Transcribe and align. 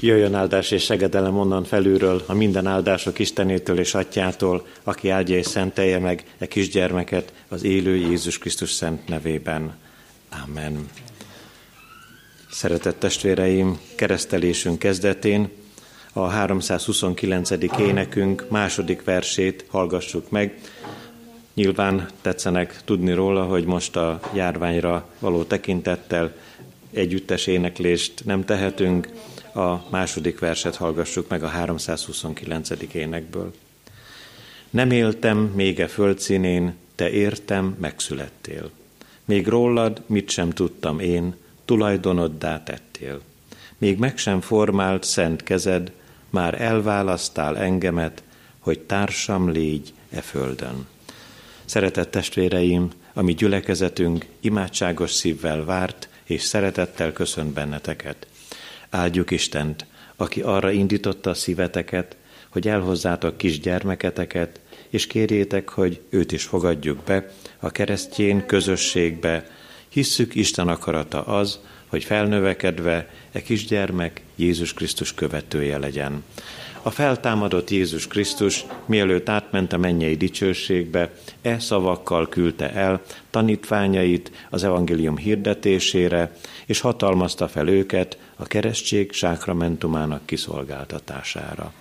Jöjjön 0.00 0.34
áldás 0.34 0.70
és 0.70 0.84
segedelem 0.84 1.38
onnan 1.38 1.64
felülről, 1.64 2.22
a 2.26 2.34
minden 2.34 2.66
áldások 2.66 3.18
Istenétől 3.18 3.78
és 3.78 3.94
Atyától, 3.94 4.66
aki 4.82 5.08
áldja 5.08 5.36
és 5.36 5.46
szentelje 5.46 5.98
meg 5.98 6.24
e 6.38 6.46
kisgyermeket 6.46 7.32
az 7.48 7.64
élő 7.64 7.96
Jézus 7.96 8.38
Krisztus 8.38 8.70
szent 8.70 9.08
nevében. 9.08 9.76
Amen. 10.46 10.88
Szeretett 12.50 12.98
testvéreim, 12.98 13.78
keresztelésünk 13.94 14.78
kezdetén 14.78 15.48
a 16.12 16.26
329. 16.26 17.50
énekünk 17.78 18.46
második 18.48 19.04
versét 19.04 19.64
hallgassuk 19.68 20.30
meg. 20.30 20.60
Nyilván 21.54 22.08
tetszenek 22.20 22.80
tudni 22.84 23.12
róla, 23.12 23.44
hogy 23.44 23.64
most 23.64 23.96
a 23.96 24.20
járványra 24.34 25.08
való 25.18 25.42
tekintettel 25.42 26.36
együttes 26.92 27.46
éneklést 27.46 28.24
nem 28.24 28.44
tehetünk, 28.44 29.08
a 29.58 29.86
második 29.90 30.38
verset 30.38 30.76
hallgassuk 30.76 31.28
meg 31.28 31.42
a 31.42 31.48
329. 31.48 32.70
énekből. 32.92 33.54
Nem 34.70 34.90
éltem 34.90 35.38
még 35.38 35.80
e 35.80 35.86
földszínén, 35.86 36.74
te 36.94 37.10
értem, 37.10 37.76
megszülettél. 37.80 38.70
Még 39.24 39.46
rólad 39.46 40.02
mit 40.06 40.30
sem 40.30 40.50
tudtam 40.50 41.00
én, 41.00 41.34
tulajdonoddá 41.64 42.62
tettél. 42.62 43.20
Még 43.78 43.98
meg 43.98 44.18
sem 44.18 44.40
formált 44.40 45.04
szent 45.04 45.42
kezed, 45.42 45.92
már 46.30 46.60
elválasztál 46.60 47.58
engemet, 47.58 48.22
hogy 48.58 48.80
társam 48.80 49.50
légy 49.50 49.92
e 50.10 50.20
földön. 50.20 50.86
Szeretett 51.64 52.10
testvéreim, 52.10 52.90
a 53.12 53.22
mi 53.22 53.34
gyülekezetünk 53.34 54.26
imádságos 54.40 55.12
szívvel 55.12 55.64
várt, 55.64 56.08
és 56.24 56.42
szeretettel 56.42 57.12
köszönt 57.12 57.52
benneteket. 57.52 58.26
Áldjuk 58.90 59.30
Istent, 59.30 59.86
aki 60.16 60.40
arra 60.40 60.70
indította 60.70 61.30
a 61.30 61.34
szíveteket, 61.34 62.16
hogy 62.48 62.68
elhozzátok 62.68 63.36
kis 63.36 63.60
gyermeketeket, 63.60 64.60
és 64.88 65.06
kérjétek, 65.06 65.68
hogy 65.68 66.00
őt 66.10 66.32
is 66.32 66.44
fogadjuk 66.44 66.98
be 67.04 67.30
a 67.58 67.70
keresztjén 67.70 68.46
közösségbe. 68.46 69.46
Hisszük 69.88 70.34
Isten 70.34 70.68
akarata 70.68 71.24
az, 71.24 71.58
hogy 71.86 72.04
felnövekedve 72.04 73.10
e 73.32 73.42
kisgyermek 73.42 74.22
Jézus 74.36 74.72
Krisztus 74.72 75.14
követője 75.14 75.78
legyen. 75.78 76.24
A 76.82 76.90
feltámadott 76.90 77.70
Jézus 77.70 78.06
Krisztus, 78.06 78.64
mielőtt 78.86 79.28
átment 79.28 79.72
a 79.72 79.78
mennyei 79.78 80.16
dicsőségbe, 80.16 81.12
e 81.42 81.58
szavakkal 81.58 82.28
küldte 82.28 82.72
el 82.72 83.02
tanítványait 83.30 84.46
az 84.50 84.64
evangélium 84.64 85.16
hirdetésére, 85.16 86.36
és 86.66 86.80
hatalmazta 86.80 87.48
fel 87.48 87.68
őket 87.68 88.18
a 88.40 88.46
keresztség 88.46 89.12
sákramentumának 89.12 90.26
kiszolgáltatására. 90.26 91.72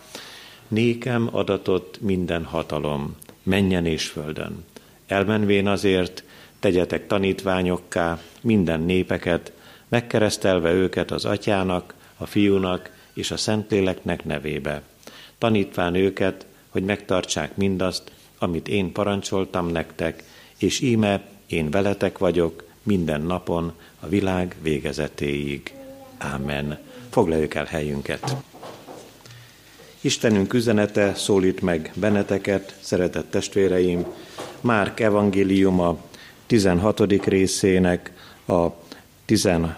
Nékem 0.67 1.29
adatott 1.31 2.01
minden 2.01 2.43
hatalom, 2.43 3.15
menjen 3.43 3.85
és 3.85 4.07
földön. 4.07 4.65
Elmenvén 5.07 5.67
azért 5.67 6.23
tegyetek 6.59 7.07
tanítványokká 7.07 8.21
minden 8.41 8.81
népeket, 8.81 9.51
megkeresztelve 9.87 10.71
őket 10.71 11.11
az 11.11 11.25
atyának, 11.25 11.93
a 12.17 12.25
fiúnak 12.25 12.89
és 13.13 13.31
a 13.31 13.37
Szentléleknek 13.37 14.25
nevébe. 14.25 14.81
Tanítván 15.37 15.95
őket, 15.95 16.45
hogy 16.69 16.83
megtartsák 16.83 17.55
mindazt, 17.55 18.11
amit 18.37 18.67
én 18.67 18.91
parancsoltam 18.91 19.67
nektek, 19.67 20.23
és 20.57 20.79
íme 20.79 21.27
én 21.47 21.69
veletek 21.69 22.17
vagyok 22.17 22.67
minden 22.83 23.21
napon 23.21 23.73
a 23.99 24.07
világ 24.07 24.55
végezetéig. 24.61 25.76
Ámen. 26.17 26.79
Foglaljuk 27.09 27.53
el 27.55 27.65
helyünket. 27.65 28.35
Istenünk 30.01 30.53
üzenete 30.53 31.13
szólít 31.15 31.61
meg 31.61 31.91
benneteket, 31.95 32.77
szeretett 32.81 33.31
testvéreim, 33.31 34.05
Márk 34.61 34.99
evangéliuma 34.99 35.97
16. 36.45 37.25
részének 37.25 38.11
a 38.47 38.67
15. 39.25 39.75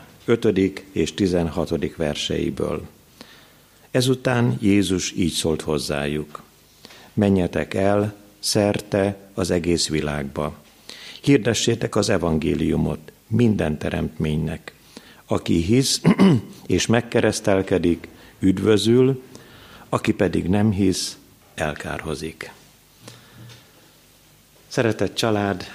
és 0.91 1.13
16. 1.13 1.95
verseiből. 1.95 2.87
Ezután 3.91 4.57
Jézus 4.61 5.11
így 5.11 5.31
szólt 5.31 5.61
hozzájuk. 5.61 6.43
Menjetek 7.13 7.73
el 7.73 8.13
szerte 8.39 9.17
az 9.33 9.51
egész 9.51 9.87
világba. 9.87 10.57
Hirdessétek 11.21 11.95
az 11.95 12.09
evangéliumot 12.09 13.11
minden 13.27 13.77
teremtménynek. 13.77 14.73
Aki 15.31 15.61
hisz 15.61 16.01
és 16.65 16.85
megkeresztelkedik, 16.85 18.07
üdvözül, 18.39 19.23
aki 19.89 20.13
pedig 20.13 20.47
nem 20.47 20.71
hisz, 20.71 21.17
elkárhozik. 21.55 22.51
Szeretett 24.67 25.15
család, 25.15 25.65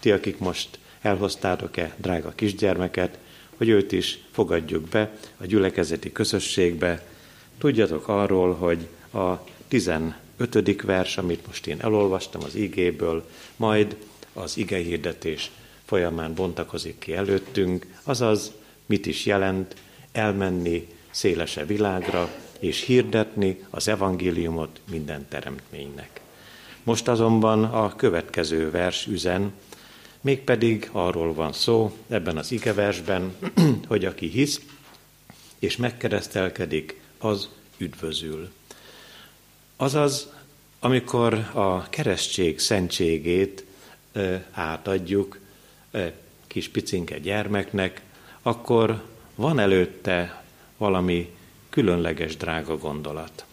ti, 0.00 0.10
akik 0.10 0.38
most 0.38 0.78
elhoztátok-e 1.00 1.94
drága 1.96 2.32
kisgyermeket, 2.34 3.18
hogy 3.56 3.68
őt 3.68 3.92
is 3.92 4.18
fogadjuk 4.30 4.88
be 4.88 5.18
a 5.36 5.46
gyülekezeti 5.46 6.12
közösségbe. 6.12 7.06
Tudjatok 7.58 8.08
arról, 8.08 8.54
hogy 8.54 8.88
a 9.12 9.44
15. 9.68 10.82
vers, 10.82 11.18
amit 11.18 11.46
most 11.46 11.66
én 11.66 11.80
elolvastam 11.80 12.42
az 12.44 12.54
igéből, 12.54 13.28
majd 13.56 13.96
az 14.32 14.56
igehirdetés 14.56 15.50
folyamán 15.84 16.34
bontakozik 16.34 16.98
ki 16.98 17.14
előttünk, 17.14 17.86
azaz 18.02 18.52
mit 18.86 19.06
is 19.06 19.26
jelent 19.26 19.74
elmenni 20.12 20.88
szélese 21.10 21.64
világra, 21.64 22.30
és 22.58 22.84
hirdetni 22.84 23.64
az 23.70 23.88
evangéliumot 23.88 24.80
minden 24.90 25.26
teremtménynek. 25.28 26.20
Most 26.82 27.08
azonban 27.08 27.64
a 27.64 27.96
következő 27.96 28.70
vers 28.70 29.06
üzen, 29.06 29.52
mégpedig 30.20 30.88
arról 30.92 31.34
van 31.34 31.52
szó 31.52 31.96
ebben 32.08 32.36
az 32.36 32.52
igeversben, 32.52 33.34
hogy 33.88 34.04
aki 34.04 34.28
hisz 34.28 34.60
és 35.58 35.76
megkeresztelkedik, 35.76 37.00
az 37.18 37.48
üdvözül. 37.76 38.48
Azaz, 39.76 40.32
amikor 40.78 41.34
a 41.52 41.88
keresztség 41.88 42.58
szentségét 42.58 43.64
átadjuk 44.50 45.38
kis 46.46 46.68
picinke 46.68 47.18
gyermeknek, 47.18 48.02
akkor 48.46 49.02
van 49.34 49.58
előtte 49.58 50.44
valami 50.76 51.34
különleges 51.68 52.36
drága 52.36 52.76
gondolat, 52.76 53.44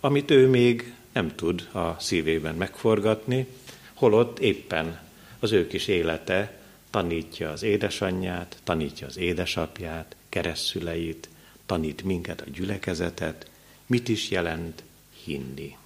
amit 0.00 0.30
ő 0.30 0.48
még 0.48 0.94
nem 1.12 1.34
tud 1.34 1.68
a 1.72 1.96
szívében 2.00 2.54
megforgatni, 2.54 3.46
holott 3.94 4.38
éppen 4.38 5.00
az 5.38 5.52
ő 5.52 5.66
kis 5.66 5.86
élete 5.86 6.60
tanítja 6.90 7.50
az 7.50 7.62
édesanyját, 7.62 8.58
tanítja 8.64 9.06
az 9.06 9.16
édesapját, 9.16 10.16
keresztüleit, 10.28 11.28
tanít 11.66 12.02
minket 12.02 12.40
a 12.40 12.50
gyülekezetet, 12.50 13.50
mit 13.86 14.08
is 14.08 14.30
jelent 14.30 14.82
hinni. 15.24 15.76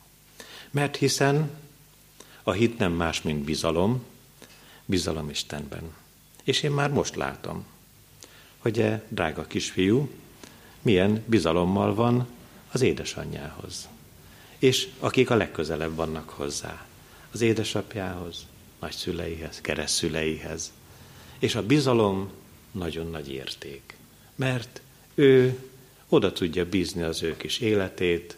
Mert 0.71 0.97
hiszen 0.97 1.51
a 2.43 2.53
hit 2.53 2.79
nem 2.79 2.93
más, 2.93 3.23
mint 3.23 3.45
bizalom, 3.45 4.05
bizalom 4.85 5.31
Istenben. 5.31 5.95
És 6.45 6.63
én 6.63 6.71
már 6.71 6.91
most 6.91 7.17
látom, 7.17 7.67
hogy 8.59 8.79
e 8.79 9.05
drága 9.09 9.47
kisfiú 9.47 10.11
milyen 10.83 11.23
bizalommal 11.27 11.95
van 11.95 12.27
az 12.73 12.81
édesanyjához. 12.81 13.89
És 14.59 14.89
akik 14.99 15.31
a 15.31 15.37
legközelebb 15.37 15.95
vannak 15.95 16.29
hozzá, 16.29 16.87
az 17.33 17.41
édesapjához, 17.41 18.47
nagyszüleihez, 18.81 19.61
keresztszüleihez. 19.61 20.73
És 21.39 21.55
a 21.55 21.67
bizalom 21.67 22.31
nagyon 22.71 23.11
nagy 23.11 23.31
érték, 23.31 23.97
mert 24.35 24.81
ő 25.15 25.59
oda 26.09 26.33
tudja 26.33 26.69
bízni 26.69 27.03
az 27.03 27.23
ő 27.23 27.37
kis 27.37 27.59
életét 27.59 28.37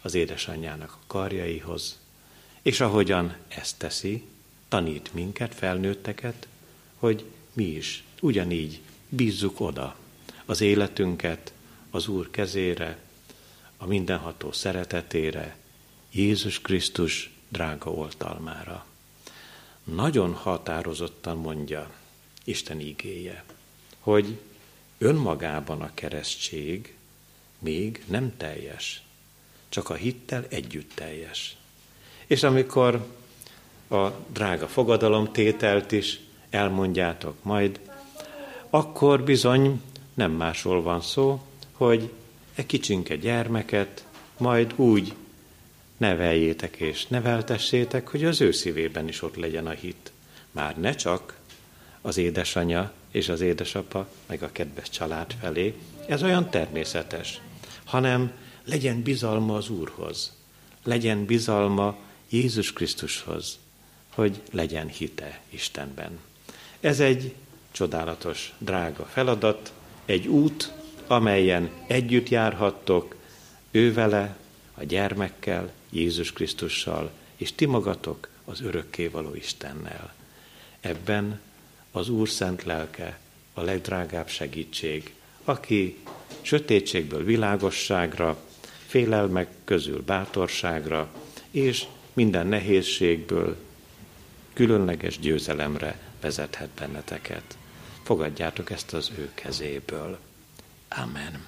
az 0.00 0.14
édesanyjának 0.14 0.90
a 0.92 1.04
karjaihoz, 1.06 1.98
és 2.62 2.80
ahogyan 2.80 3.36
ezt 3.48 3.78
teszi, 3.78 4.24
tanít 4.68 5.14
minket, 5.14 5.54
felnőtteket, 5.54 6.46
hogy 6.96 7.24
mi 7.52 7.64
is 7.64 8.04
ugyanígy 8.20 8.80
bízzuk 9.14 9.60
oda 9.60 9.96
az 10.44 10.60
életünket 10.60 11.52
az 11.90 12.08
Úr 12.08 12.30
kezére, 12.30 12.98
a 13.76 13.86
mindenható 13.86 14.52
szeretetére, 14.52 15.56
Jézus 16.10 16.60
Krisztus 16.60 17.30
drága 17.48 17.90
oltalmára. 17.90 18.86
Nagyon 19.84 20.32
határozottan 20.34 21.36
mondja 21.36 21.90
Isten 22.44 22.80
ígéje, 22.80 23.44
hogy 23.98 24.38
önmagában 24.98 25.80
a 25.80 25.94
keresztség 25.94 26.94
még 27.58 28.04
nem 28.06 28.36
teljes, 28.36 29.02
csak 29.68 29.90
a 29.90 29.94
hittel 29.94 30.46
együtt 30.48 30.92
teljes. 30.94 31.56
És 32.26 32.42
amikor 32.42 33.06
a 33.88 34.08
drága 34.08 34.68
fogadalomtételt 34.68 35.92
is 35.92 36.20
elmondjátok 36.50 37.42
majd, 37.42 37.80
akkor 38.74 39.24
bizony 39.24 39.80
nem 40.14 40.32
másról 40.32 40.82
van 40.82 41.00
szó, 41.00 41.42
hogy 41.72 42.10
e 42.54 42.66
kicsinke 42.66 43.16
gyermeket 43.16 44.06
majd 44.36 44.72
úgy 44.76 45.14
neveljétek 45.96 46.76
és 46.76 47.06
neveltessétek, 47.06 48.08
hogy 48.08 48.24
az 48.24 48.40
ő 48.40 48.52
szívében 48.52 49.08
is 49.08 49.22
ott 49.22 49.36
legyen 49.36 49.66
a 49.66 49.70
hit. 49.70 50.12
Már 50.50 50.78
ne 50.78 50.94
csak 50.94 51.38
az 52.00 52.16
édesanyja 52.16 52.92
és 53.10 53.28
az 53.28 53.40
édesapa, 53.40 54.08
meg 54.26 54.42
a 54.42 54.52
kedves 54.52 54.90
család 54.90 55.34
felé, 55.40 55.74
ez 56.06 56.22
olyan 56.22 56.50
természetes, 56.50 57.40
hanem 57.84 58.32
legyen 58.64 59.02
bizalma 59.02 59.56
az 59.56 59.68
Úrhoz, 59.68 60.32
legyen 60.84 61.24
bizalma 61.24 61.96
Jézus 62.28 62.72
Krisztushoz, 62.72 63.58
hogy 64.14 64.40
legyen 64.50 64.88
hite 64.88 65.40
Istenben. 65.50 66.18
Ez 66.80 67.00
egy 67.00 67.34
csodálatos, 67.72 68.54
drága 68.58 69.04
feladat, 69.04 69.72
egy 70.04 70.26
út, 70.26 70.72
amelyen 71.06 71.70
együtt 71.86 72.28
járhattok, 72.28 73.16
ő 73.70 73.92
a 74.74 74.84
gyermekkel, 74.84 75.72
Jézus 75.90 76.32
Krisztussal, 76.32 77.10
és 77.36 77.52
ti 77.52 77.66
magatok 77.66 78.28
az 78.44 78.60
örökkévaló 78.60 79.34
Istennel. 79.34 80.14
Ebben 80.80 81.40
az 81.90 82.08
Úr 82.08 82.28
szent 82.28 82.62
lelke 82.62 83.18
a 83.54 83.60
legdrágább 83.60 84.28
segítség, 84.28 85.14
aki 85.44 85.98
sötétségből 86.40 87.24
világosságra, 87.24 88.38
félelmek 88.86 89.48
közül 89.64 90.02
bátorságra, 90.06 91.10
és 91.50 91.84
minden 92.12 92.46
nehézségből 92.46 93.56
különleges 94.52 95.18
győzelemre 95.18 95.98
vezethet 96.20 96.68
benneteket. 96.68 97.56
Fogadjátok 98.02 98.70
ezt 98.70 98.92
az 98.92 99.10
ő 99.18 99.30
kezéből. 99.34 100.18
Amen. 100.88 101.46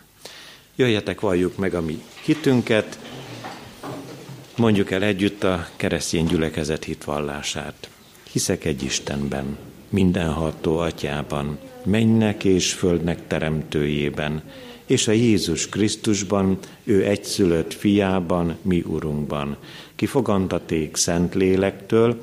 Jöjjetek, 0.77 1.21
valljuk 1.21 1.57
meg 1.57 1.75
a 1.75 1.81
mi 1.81 2.03
hitünket, 2.25 2.99
mondjuk 4.57 4.91
el 4.91 5.03
együtt 5.03 5.45
a 5.45 5.69
keresztény 5.77 6.27
gyülekezet 6.27 6.85
hitvallását. 6.85 7.89
Hiszek 8.33 8.65
egy 8.65 8.83
Istenben, 8.83 9.57
mindenható 9.89 10.79
atyában, 10.79 11.59
mennek 11.85 12.45
és 12.45 12.73
földnek 12.73 13.27
teremtőjében, 13.27 14.43
és 14.87 15.09
a 15.09 15.13
Jézus 15.13 15.69
Krisztusban, 15.69 16.59
ő 16.85 17.05
egyszülött 17.05 17.75
fiában, 17.75 18.57
mi 18.63 18.83
urunkban, 18.87 19.57
ki 19.95 20.07
fogantaték 20.07 20.97
szent 20.97 21.35
lélektől, 21.35 22.23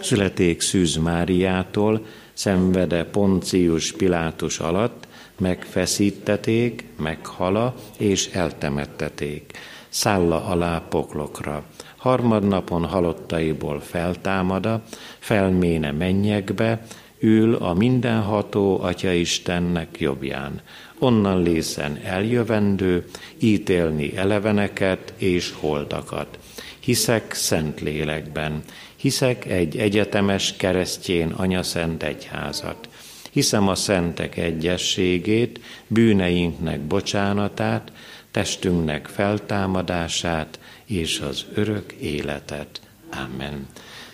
születék 0.00 0.60
Szűz 0.60 0.96
Máriától, 0.96 2.06
szenvede 2.32 3.04
Poncius 3.04 3.92
Pilátus 3.92 4.58
alatt, 4.58 5.06
megfeszíteték, 5.38 6.84
meghala 6.96 7.74
és 7.98 8.26
eltemetteték. 8.26 9.52
Szálla 9.88 10.44
alá 10.44 10.82
poklokra. 10.88 11.64
Harmadnapon 11.96 12.84
halottaiból 12.84 13.80
feltámada, 13.80 14.82
felméne 15.18 15.92
mennyekbe, 15.92 16.86
ül 17.18 17.54
a 17.54 17.74
mindenható 17.74 18.80
Atya 18.82 19.12
Istennek 19.12 20.00
jobbján. 20.00 20.60
Onnan 20.98 21.42
lészen 21.42 22.00
eljövendő, 22.04 23.04
ítélni 23.38 24.16
eleveneket 24.16 25.12
és 25.16 25.52
holdakat. 25.60 26.38
Hiszek 26.80 27.32
szent 27.32 27.80
lélekben, 27.80 28.62
hiszek 29.02 29.44
egy 29.44 29.76
egyetemes 29.76 30.56
keresztjén 30.56 31.30
anyaszent 31.30 32.02
egyházat, 32.02 32.88
hiszem 33.30 33.68
a 33.68 33.74
szentek 33.74 34.36
egyességét, 34.36 35.60
bűneinknek 35.86 36.80
bocsánatát, 36.80 37.92
testünknek 38.30 39.06
feltámadását 39.06 40.58
és 40.84 41.20
az 41.20 41.44
örök 41.54 41.92
életet. 41.92 42.80
Amen. 43.10 43.66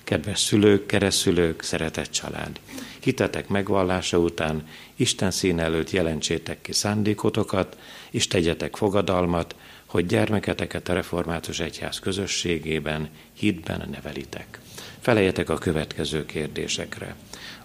Kedves 0.04 0.40
szülők, 0.40 0.86
keresztülők, 0.86 1.62
szeretett 1.62 2.10
család! 2.10 2.60
Hitetek 3.00 3.48
megvallása 3.48 4.18
után 4.18 4.66
Isten 4.96 5.30
szín 5.30 5.58
előtt 5.58 5.90
jelentsétek 5.90 6.60
ki 6.60 6.72
szándékotokat, 6.72 7.76
és 8.10 8.26
tegyetek 8.26 8.76
fogadalmat, 8.76 9.54
hogy 9.86 10.06
gyermeketeket 10.06 10.88
a 10.88 10.92
Református 10.92 11.60
Egyház 11.60 11.98
közösségében, 11.98 13.08
hitben 13.32 13.88
nevelitek. 13.90 14.60
Feleljetek 15.00 15.48
a 15.48 15.58
következő 15.58 16.26
kérdésekre. 16.26 17.16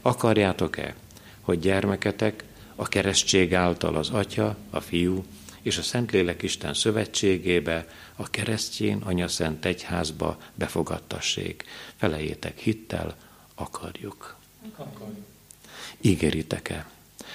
Akarjátok-e, 0.02 0.96
hogy 1.42 1.60
gyermeketek 1.60 2.44
a 2.76 2.88
keresztség 2.88 3.54
által 3.54 3.96
az 3.96 4.10
Atya, 4.10 4.58
a 4.70 4.80
Fiú 4.80 5.24
és 5.62 5.78
a 5.78 5.82
Szentlélek 5.82 6.42
Isten 6.42 6.74
szövetségébe, 6.74 7.88
a 8.16 8.30
keresztjén 8.30 9.02
Anya 9.06 9.28
Szent 9.28 9.66
Egyházba 9.66 10.38
befogadtassék. 10.56 11.64
Felejétek 11.96 12.58
hittel, 12.58 13.16
akarjuk. 13.56 14.36
Akarjuk. 14.76 15.26
Ígéritek-e? 16.02 16.90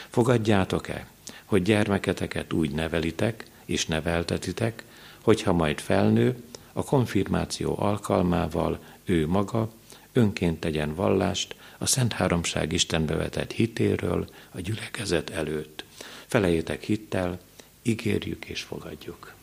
Fogadjátok-e, 0.09 1.07
hogy 1.45 1.63
gyermeketeket 1.63 2.53
úgy 2.53 2.71
nevelitek 2.71 3.45
és 3.65 3.87
neveltetitek, 3.87 4.85
hogyha 5.21 5.53
majd 5.53 5.79
felnő, 5.81 6.43
a 6.73 6.85
konfirmáció 6.85 7.77
alkalmával 7.79 8.79
ő 9.05 9.27
maga 9.27 9.71
önként 10.19 10.61
tegyen 10.61 10.95
vallást 10.95 11.55
a 11.79 11.87
Szent 11.87 12.13
Háromság 12.13 12.73
Istenbe 12.73 13.15
vetett 13.15 13.53
hitéről 13.53 14.29
a 14.51 14.61
gyülekezet 14.61 15.31
előtt. 15.31 15.85
Felejétek 16.27 16.83
hittel, 16.83 17.39
ígérjük 17.83 18.45
és 18.45 18.63
fogadjuk. 18.63 19.35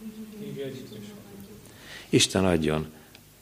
Isten 2.10 2.46
adjon 2.46 2.88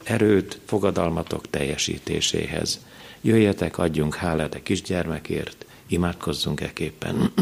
erőt 0.03 0.59
fogadalmatok 0.65 1.49
teljesítéséhez. 1.49 2.79
Jöjjetek, 3.21 3.77
adjunk 3.77 4.15
hálát 4.15 4.55
a 4.55 4.63
kisgyermekért, 4.63 5.65
imádkozzunk 5.87 6.61
eképpen. 6.61 7.33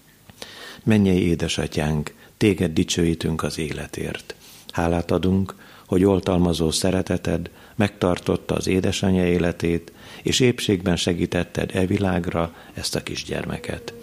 Mennyei 0.82 1.26
édesatyánk, 1.26 2.14
téged 2.36 2.72
dicsőítünk 2.72 3.42
az 3.42 3.58
életért. 3.58 4.34
Hálát 4.70 5.10
adunk, 5.10 5.54
hogy 5.90 6.04
oltalmazó 6.04 6.70
szereteted 6.70 7.50
megtartotta 7.76 8.54
az 8.54 8.66
édesanyja 8.66 9.26
életét, 9.26 9.92
és 10.22 10.40
épségben 10.40 10.96
segítetted 10.96 11.70
e 11.74 11.86
világra 11.86 12.54
ezt 12.74 12.94
a 12.94 13.02
kisgyermeket. 13.02 13.94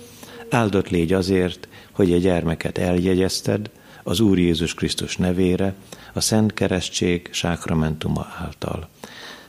Áldott 0.49 0.89
légy 0.89 1.13
azért, 1.13 1.67
hogy 1.91 2.13
a 2.13 2.17
gyermeket 2.17 2.77
eljegyezted 2.77 3.69
az 4.03 4.19
Úr 4.19 4.37
Jézus 4.37 4.73
Krisztus 4.73 5.17
nevére, 5.17 5.73
a 6.13 6.19
Szent 6.19 6.53
Keresztség 6.53 7.29
sákramentuma 7.31 8.27
által. 8.37 8.89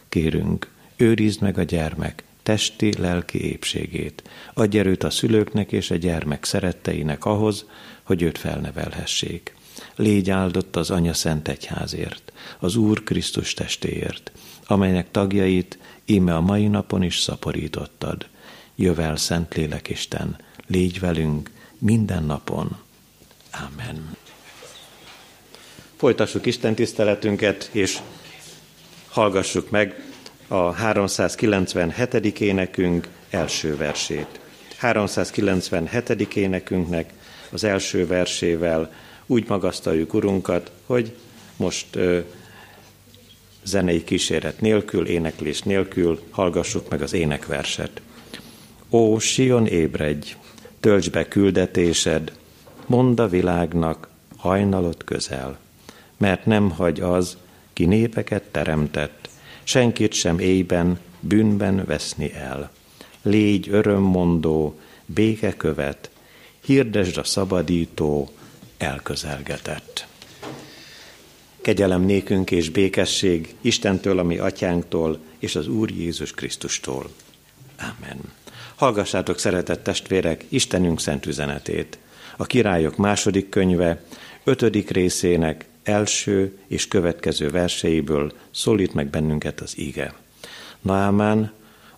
Kérünk, 0.09 0.71
őrizd 0.97 1.41
meg 1.41 1.59
a 1.59 1.63
gyermek 1.63 2.23
testi, 2.43 2.93
lelki 2.99 3.51
épségét. 3.51 4.23
Adj 4.55 4.79
erőt 4.79 5.05
a 5.05 5.11
szülőknek 5.11 5.73
és 5.73 5.91
a 5.91 5.97
gyermek 5.97 6.45
szeretteinek 6.45 7.25
ahhoz, 7.25 7.65
hogy 8.03 8.23
őt 8.23 8.39
felnevelhessék. 8.39 9.57
Légy 9.99 10.31
áldott 10.31 10.77
az 10.77 10.91
Anya 10.91 11.15
Szent 11.15 11.49
Egyházért, 11.49 12.33
az 12.59 12.77
Úr 12.77 13.03
Krisztus 13.03 13.55
testéért, 13.55 14.33
amelynek 14.67 15.11
tagjait 15.11 15.79
íme 16.05 16.35
a 16.35 16.41
mai 16.41 16.67
napon 16.67 17.03
is 17.03 17.19
szaporítottad. 17.19 18.27
Jövel, 18.77 19.17
Szentlélek 19.17 19.89
Isten, 19.89 20.37
légy 20.67 21.01
velünk 21.01 21.51
minden 21.79 22.25
napon. 22.25 22.77
Amen. 23.53 24.17
Folytassuk 25.97 26.47
Isten 26.47 26.75
tiszteletünket, 26.75 27.69
és 27.73 27.99
hallgassuk 29.09 29.71
meg 29.71 30.05
a 30.49 30.71
397. 30.73 32.41
énekünk 32.41 33.09
első 33.31 33.77
versét. 33.77 34.41
397. 34.77 36.37
énekünknek 36.37 37.13
az 37.51 37.65
első 37.65 38.07
versével 38.07 38.91
úgy 39.31 39.49
magasztaljuk 39.49 40.15
Urunkat, 40.15 40.71
hogy 40.87 41.17
most 41.57 41.97
ö, 41.97 42.19
zenei 43.65 44.05
kíséret 44.05 44.61
nélkül, 44.61 45.07
éneklés 45.07 45.63
nélkül 45.63 46.21
hallgassuk 46.31 46.89
meg 46.89 47.03
az 47.03 47.13
énekverset. 47.13 48.01
Ó, 48.91 49.19
Sion 49.19 49.67
ébredj, 49.67 50.37
tölts 50.81 51.11
be 51.11 51.29
küldetésed, 51.29 52.33
mondd 52.87 53.21
a 53.21 53.29
világnak, 53.29 54.09
hajnalot 54.37 55.05
közel, 55.05 55.59
mert 56.17 56.47
nem 56.47 56.71
hagy 56.71 57.01
az, 57.01 57.37
ki 57.73 57.85
népeket 57.85 58.43
teremtett, 58.43 59.29
senkit 59.63 60.13
sem 60.13 60.39
éjben, 60.39 60.99
bűnben 61.21 61.85
veszni 61.85 62.33
el. 62.33 62.71
Légy 63.23 63.69
örömmondó, 63.71 64.79
béke 65.07 65.57
követ, 65.57 66.11
hirdesd 66.65 67.17
a 67.17 67.25
szabadító, 67.25 68.31
elközelgetett. 68.79 70.07
Kegyelem 71.63 72.03
nékünk 72.03 72.51
és 72.51 72.71
békesség 72.71 73.55
Istentől, 73.61 74.19
ami 74.19 74.39
atyánktól, 74.39 75.19
és 75.39 75.57
az 75.57 75.69
Úr 75.69 75.91
Jézus 75.91 76.31
Krisztustól. 76.31 77.11
Amen. 77.79 78.19
Hallgassátok, 78.75 79.39
szeretett 79.39 79.83
testvérek, 79.83 80.45
Istenünk 80.49 81.01
szent 81.01 81.27
üzenetét. 81.27 81.99
a 82.37 82.47
királyok 82.47 82.97
második 82.97 83.49
könyve 83.49 84.03
ötödik 84.45 84.91
részének 84.91 85.65
első 85.83 86.59
és 86.67 86.89
következő 86.89 87.51
verseiből 87.51 88.33
szólít 88.51 88.95
meg 88.95 89.07
bennünket 89.07 89.61
az 89.61 89.79
ige. 89.79 90.15
Naamán, 90.81 91.53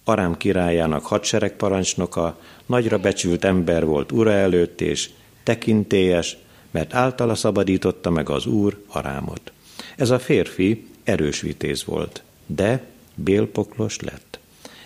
Arám 0.04 0.36
királyának 0.36 1.06
hadseregparancsnoka, 1.06 2.40
nagyra 2.66 2.98
becsült 2.98 3.44
ember 3.44 3.84
volt 3.84 4.12
ura 4.12 4.32
előtt, 4.32 4.80
és 4.80 5.10
tekintélyes, 5.42 6.36
mert 6.70 6.94
általa 6.94 7.34
szabadította 7.34 8.10
meg 8.10 8.28
az 8.28 8.46
úr 8.46 8.82
Arámot. 8.86 9.52
Ez 9.96 10.10
a 10.10 10.18
férfi 10.18 10.86
erős 11.04 11.40
vitéz 11.40 11.84
volt, 11.84 12.22
de 12.46 12.84
bélpoklos 13.14 14.00
lett. 14.00 14.38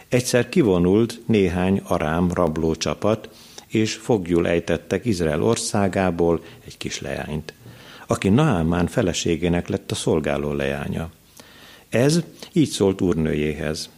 Egyszer 0.09 0.49
kivonult 0.49 1.21
néhány 1.27 1.81
arám 1.85 2.33
rabló 2.33 2.75
csapat, 2.75 3.29
és 3.67 3.95
fogjul 3.95 4.49
ejtettek 4.49 5.05
Izrael 5.05 5.43
országából 5.43 6.45
egy 6.67 6.77
kis 6.77 7.01
leányt, 7.01 7.53
aki 8.07 8.29
Naámán 8.29 8.87
feleségének 8.87 9.69
lett 9.69 9.91
a 9.91 9.95
szolgáló 9.95 10.53
leánya. 10.53 11.11
Ez 11.89 12.21
így 12.53 12.69
szólt 12.69 13.01
úrnőjéhez. 13.01 13.91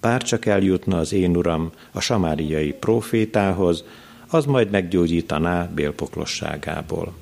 Bár 0.00 0.22
csak 0.22 0.46
eljutna 0.46 0.98
az 0.98 1.12
én 1.12 1.36
uram 1.36 1.72
a 1.92 2.00
samáriai 2.00 2.72
profétához, 2.72 3.84
az 4.28 4.44
majd 4.44 4.70
meggyógyítaná 4.70 5.64
bélpoklosságából. 5.64 7.14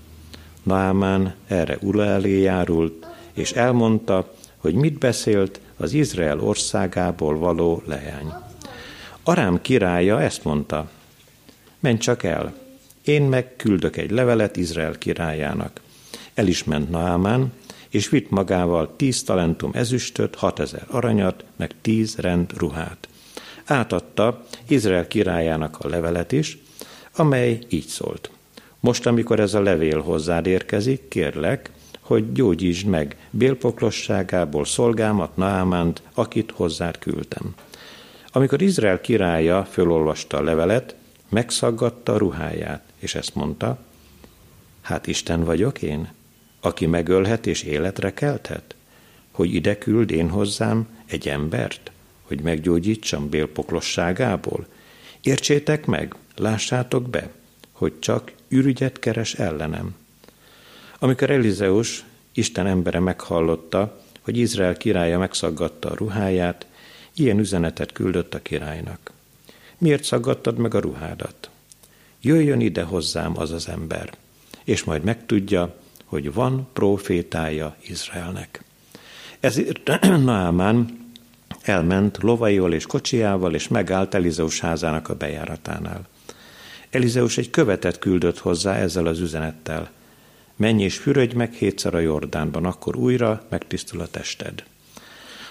Naámán 0.62 1.34
erre 1.46 1.78
ura 1.80 2.04
elé 2.04 2.40
járult, 2.40 3.06
és 3.32 3.52
elmondta, 3.52 4.32
hogy 4.56 4.74
mit 4.74 4.98
beszélt 4.98 5.60
az 5.76 5.92
Izrael 5.92 6.40
országából 6.40 7.38
való 7.38 7.82
leány. 7.86 8.32
Arám 9.22 9.60
királya 9.62 10.22
ezt 10.22 10.44
mondta, 10.44 10.90
menj 11.80 11.98
csak 11.98 12.22
el, 12.22 12.54
én 13.04 13.22
meg 13.22 13.56
küldök 13.56 13.96
egy 13.96 14.10
levelet 14.10 14.56
Izrael 14.56 14.98
királyának. 14.98 15.80
El 16.34 16.46
is 16.46 16.64
ment 16.64 16.90
Naamán, 16.90 17.52
és 17.88 18.08
vitt 18.08 18.30
magával 18.30 18.96
tíz 18.96 19.22
talentum 19.22 19.70
ezüstöt, 19.74 20.34
hatezer 20.34 20.86
aranyat, 20.90 21.44
meg 21.56 21.70
tíz 21.80 22.16
rend 22.16 22.52
ruhát. 22.56 23.08
Átadta 23.64 24.44
Izrael 24.68 25.06
királyának 25.06 25.78
a 25.78 25.88
levelet 25.88 26.32
is, 26.32 26.58
amely 27.16 27.58
így 27.68 27.86
szólt. 27.86 28.30
Most, 28.80 29.06
amikor 29.06 29.40
ez 29.40 29.54
a 29.54 29.60
levél 29.62 30.00
hozzád 30.00 30.46
érkezik, 30.46 31.08
kérlek, 31.08 31.70
hogy 32.00 32.32
gyógyítsd 32.32 32.86
meg 32.86 33.16
bélpoklosságából 33.30 34.64
szolgámat 34.64 35.36
Naamánt, 35.36 36.02
akit 36.14 36.50
hozzád 36.50 36.98
küldtem. 36.98 37.54
Amikor 38.32 38.62
Izrael 38.62 39.00
királya 39.00 39.64
fölolvasta 39.64 40.36
a 40.36 40.42
levelet, 40.42 40.94
megszaggatta 41.28 42.12
a 42.12 42.18
ruháját, 42.18 42.82
és 42.98 43.14
ezt 43.14 43.34
mondta, 43.34 43.78
hát 44.80 45.06
Isten 45.06 45.44
vagyok 45.44 45.82
én, 45.82 46.12
aki 46.60 46.86
megölhet 46.86 47.46
és 47.46 47.62
életre 47.62 48.14
kelthet, 48.14 48.74
hogy 49.30 49.54
ide 49.54 49.78
küld 49.78 50.10
én 50.10 50.28
hozzám 50.28 50.88
egy 51.06 51.28
embert, 51.28 51.90
hogy 52.22 52.40
meggyógyítsam 52.40 53.28
bélpoklosságából. 53.28 54.66
Értsétek 55.24 55.86
meg, 55.86 56.14
lássátok 56.36 57.10
be, 57.10 57.30
hogy 57.72 57.98
csak 57.98 58.32
ürügyet 58.48 58.98
keres 58.98 59.34
ellenem. 59.34 59.94
Amikor 60.98 61.30
Elizeus, 61.30 62.04
Isten 62.32 62.66
embere 62.66 62.98
meghallotta, 62.98 64.02
hogy 64.20 64.36
Izrael 64.36 64.76
királya 64.76 65.18
megszaggatta 65.18 65.90
a 65.90 65.94
ruháját, 65.94 66.66
ilyen 67.14 67.38
üzenetet 67.38 67.92
küldött 67.92 68.34
a 68.34 68.42
királynak. 68.42 69.12
Miért 69.78 70.04
szaggattad 70.04 70.56
meg 70.56 70.74
a 70.74 70.80
ruhádat? 70.80 71.50
Jöjjön 72.20 72.60
ide 72.60 72.82
hozzám 72.82 73.38
az 73.38 73.50
az 73.50 73.68
ember, 73.68 74.16
és 74.64 74.84
majd 74.84 75.02
megtudja, 75.02 75.76
hogy 76.04 76.32
van 76.32 76.68
profétája 76.72 77.76
Izraelnek. 77.80 78.64
Ezért 79.40 79.90
Naamán 80.24 81.03
elment 81.64 82.18
lovaival 82.22 82.72
és 82.72 82.86
kocsiával, 82.86 83.54
és 83.54 83.68
megállt 83.68 84.14
Elizeus 84.14 84.60
házának 84.60 85.08
a 85.08 85.14
bejáratánál. 85.14 86.06
Elizeus 86.90 87.38
egy 87.38 87.50
követet 87.50 87.98
küldött 87.98 88.38
hozzá 88.38 88.74
ezzel 88.74 89.06
az 89.06 89.20
üzenettel. 89.20 89.90
Menj 90.56 90.82
és 90.82 90.96
fürödj 90.96 91.34
meg 91.34 91.52
hétszer 91.52 91.94
a 91.94 91.98
Jordánban, 91.98 92.64
akkor 92.64 92.96
újra 92.96 93.44
megtisztul 93.48 94.00
a 94.00 94.06
tested. 94.06 94.64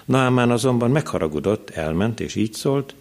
Naamán 0.04 0.50
azonban 0.50 0.90
megharagudott, 0.90 1.70
elment, 1.70 2.20
és 2.20 2.34
így 2.34 2.52
szólt, 2.52 2.94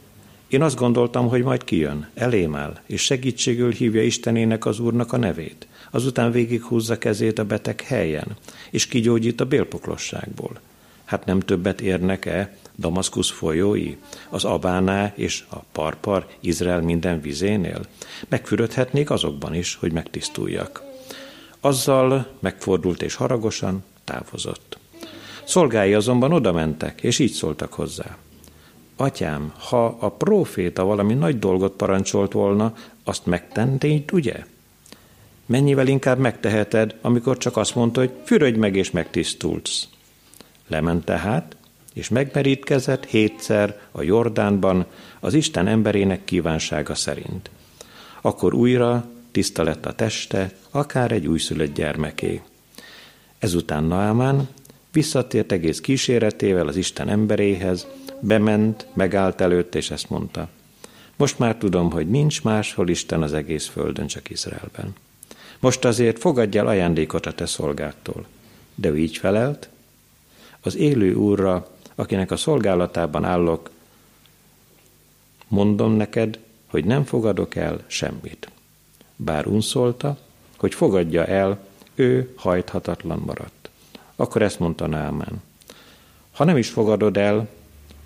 én 0.48 0.62
azt 0.62 0.75
gondoltam, 0.75 1.27
hogy 1.27 1.43
majd 1.43 1.63
kijön, 1.63 2.08
elém 2.13 2.55
áll, 2.55 2.79
és 2.86 3.01
segítségül 3.01 3.72
hívja 3.72 4.03
Istenének 4.03 4.65
az 4.65 4.79
Úrnak 4.79 5.13
a 5.13 5.17
nevét. 5.17 5.67
Azután 5.91 6.32
végighúzza 6.32 6.98
kezét 6.98 7.39
a 7.39 7.46
beteg 7.46 7.82
helyen, 7.82 8.27
és 8.72 8.88
kigyógyít 8.88 9.41
a 9.41 9.46
bélpoklosságból. 9.46 10.60
Hát 11.05 11.25
nem 11.25 11.39
többet 11.39 11.81
érnek-e 11.81 12.57
Damaszkusz 12.77 13.29
folyói, 13.29 13.95
az 14.29 14.43
Abáná 14.43 15.12
és 15.15 15.43
a 15.50 15.57
Parpar 15.72 16.27
Izrael 16.39 16.81
minden 16.81 17.22
vizénél? 17.22 17.81
Megfürödhetnék 18.29 19.10
azokban 19.10 19.55
is, 19.55 19.75
hogy 19.75 19.91
megtisztuljak. 19.91 20.83
Azzal 21.60 22.27
megfordult 22.39 23.01
és 23.01 23.15
haragosan 23.15 23.83
távozott. 24.03 24.77
Szolgái 25.43 25.93
azonban 25.93 26.31
oda 26.31 26.51
mentek, 26.51 27.01
és 27.01 27.19
így 27.19 27.31
szóltak 27.31 27.74
hozzá. 27.74 28.17
Atyám, 28.95 29.53
ha 29.57 29.86
a 29.86 30.10
próféta 30.10 30.83
valami 30.83 31.13
nagy 31.13 31.39
dolgot 31.39 31.75
parancsolt 31.75 32.31
volna, 32.31 32.75
azt 33.03 33.25
megtennéd, 33.25 34.12
ugye? 34.12 34.45
Mennyivel 35.45 35.88
inkább 35.88 36.17
megteheted, 36.17 36.95
amikor 37.01 37.38
csak 37.38 37.57
azt 37.57 37.75
mondta, 37.75 38.00
hogy 38.00 38.12
fürödj 38.24 38.57
meg 38.57 38.75
és 38.75 38.91
megtisztulsz. 38.91 39.88
Lement 40.67 41.05
tehát, 41.05 41.55
és 41.93 42.10
megmerítkezett 42.10 43.05
hétszer 43.05 43.79
a 43.91 44.01
Jordánban 44.01 44.86
az 45.20 45.34
Isten 45.34 45.67
emberének 45.67 46.24
kívánsága 46.24 46.96
szerint. 46.96 47.50
Akkor 48.22 48.53
újra 48.53 49.05
tiszta 49.32 49.63
lett 49.63 49.86
a 49.86 49.96
teste, 49.96 50.51
akár 50.72 51.12
egy 51.12 51.27
újszülött 51.27 51.74
gyermeké. 51.74 52.41
Ezután 53.39 53.84
Naamán 53.84 54.48
visszatért 54.91 55.51
egész 55.51 55.82
kíséretével 55.82 56.67
az 56.67 56.75
Isten 56.75 57.10
emberéhez, 57.10 57.88
bement, 58.20 58.88
megállt 58.93 59.41
előtt, 59.41 59.75
és 59.75 59.91
ezt 59.91 60.10
mondta. 60.10 60.48
Most 61.15 61.39
már 61.39 61.55
tudom, 61.55 61.91
hogy 61.91 62.10
nincs 62.10 62.43
máshol 62.43 62.89
Isten 62.89 63.22
az 63.22 63.34
egész 63.34 63.67
földön, 63.67 64.08
csak 64.08 64.29
Izraelben. 64.29 64.96
Most 65.60 65.86
azért 65.86 66.20
fogadj 66.20 66.58
el 66.58 66.67
ajándékot 66.67 67.25
a 67.25 67.34
te 67.34 67.46
szolgától. 67.46 68.25
De 68.75 68.89
ő 68.89 68.98
így 68.98 69.17
felelt, 69.17 69.70
az 70.63 70.75
élő 70.75 71.13
úrra, 71.13 71.67
akinek 71.96 72.32
a 72.32 72.38
szolgálatában 72.38 73.24
állok, 73.24 73.70
mondom 75.48 75.91
neked, 75.91 76.39
hogy 76.67 76.86
nem 76.86 77.03
fogadok 77.03 77.55
el 77.55 77.79
semmit. 77.88 78.50
Bár 79.15 79.48
unszolta, 79.48 80.17
hogy 80.58 80.74
fogadja 80.74 81.25
el, 81.25 81.67
ő 81.96 82.34
hajthatatlan 82.36 83.22
maradt. 83.25 83.70
Akkor 84.15 84.41
ezt 84.41 84.60
mondta 84.60 84.88
Námán. 84.88 85.41
Ha 86.32 86.43
nem 86.43 86.58
is 86.58 86.70
fogadod 86.70 87.17
el, 87.17 87.48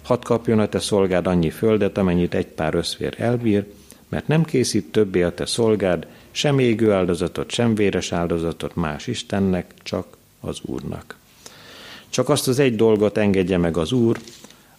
hadd 0.04 0.24
kapjon 0.24 0.60
a 0.60 0.68
te 0.68 0.80
szolgád 0.80 1.28
annyi 1.28 1.50
földet, 1.50 1.98
amennyit 1.98 2.34
egy 2.34 2.48
pár 2.48 2.76
összvér 2.76 3.16
elbír, 3.18 3.74
mert 4.10 4.28
nem 4.28 4.44
készít 4.44 4.92
többé 4.92 5.22
a 5.22 5.34
te 5.34 5.46
szolgád 5.46 6.08
sem 6.32 6.60
égő 6.60 6.92
áldozatot, 6.92 7.52
sem 7.52 7.76
véres 7.76 8.12
áldozatot 8.12 8.76
más 8.76 9.08
Istennek, 9.08 9.74
csak 9.84 10.18
az 10.40 10.60
Úrnak. 10.62 11.18
Csak 12.10 12.30
azt 12.30 12.48
az 12.48 12.60
egy 12.60 12.76
dolgot 12.76 13.18
engedje 13.18 13.58
meg 13.58 13.78
az 13.78 13.92
Úr, 13.92 14.20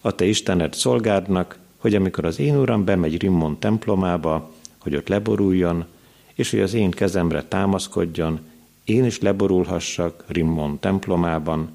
a 0.00 0.14
te 0.14 0.24
Istened 0.24 0.74
szolgádnak, 0.74 1.58
hogy 1.76 1.94
amikor 1.94 2.24
az 2.24 2.38
én 2.38 2.56
Uram 2.56 2.84
bemegy 2.84 3.20
Rimmon 3.20 3.58
templomába, 3.58 4.50
hogy 4.78 4.96
ott 4.96 5.08
leboruljon, 5.08 5.84
és 6.34 6.50
hogy 6.50 6.60
az 6.60 6.74
én 6.74 6.90
kezemre 6.90 7.42
támaszkodjon, 7.42 8.40
én 8.84 9.04
is 9.04 9.20
leborulhassak 9.20 10.24
Rimmon 10.26 10.78
templomában. 10.80 11.70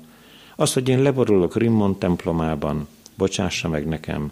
Az, 0.56 0.74
hogy 0.74 0.90
én 0.90 1.02
leborulok 1.02 1.56
Rimmon 1.56 1.98
templomában, 1.98 2.88
bocsássa 3.16 3.70
meg 3.70 3.88
nekem, 3.88 4.32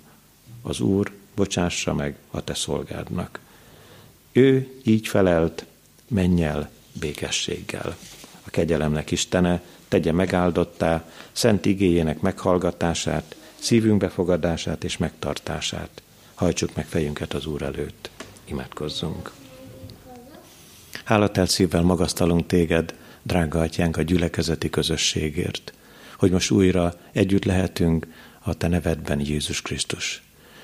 az 0.61 0.79
Úr 0.79 1.11
bocsássa 1.35 1.93
meg 1.93 2.15
a 2.31 2.43
te 2.43 2.53
szolgádnak. 2.53 3.39
Ő 4.31 4.81
így 4.83 5.07
felelt, 5.07 5.65
menj 6.07 6.43
el 6.43 6.69
békességgel. 6.99 7.97
A 8.43 8.49
kegyelemnek 8.49 9.11
Istene 9.11 9.61
tegye 9.91 10.12
megáldottá 10.12 11.05
szent 11.31 11.65
igéjének 11.65 12.19
meghallgatását, 12.21 13.36
szívünk 13.60 13.98
befogadását 13.98 14.83
és 14.83 14.98
megtartását. 14.98 16.01
Hajtsuk 16.33 16.75
meg 16.75 16.86
fejünket 16.86 17.33
az 17.33 17.45
Úr 17.45 17.62
előtt. 17.62 18.10
Imádkozzunk. 18.45 19.31
Hálatelt 21.03 21.50
szívvel 21.50 21.81
magasztalunk 21.81 22.48
téged, 22.48 22.95
drága 23.21 23.60
atyánk, 23.60 23.98
a 23.98 24.01
gyülekezeti 24.01 24.69
közösségért, 24.69 25.74
hogy 26.17 26.31
most 26.31 26.51
újra 26.51 26.93
együtt 27.12 27.45
lehetünk 27.45 28.07
a 28.39 28.53
te 28.53 28.67
nevedben, 28.67 29.19
Jézus 29.19 29.62
Krisztus. 29.62 30.24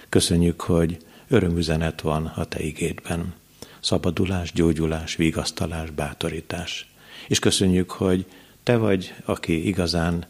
Köszönjük, 0.10 0.62
hogy 0.62 0.98
örömüzenet 1.28 2.02
van 2.02 2.26
a 2.26 2.46
te 2.46 2.60
igédben 2.60 3.34
szabadulás, 3.80 4.52
gyógyulás, 4.52 5.16
vigasztalás, 5.16 5.90
bátorítás. 5.90 6.92
És 7.28 7.40
köszönjük, 7.40 7.92
hogy 7.92 8.26
te 8.68 8.78
vagy, 8.78 9.14
aki 9.26 9.68
igazán 9.68 10.26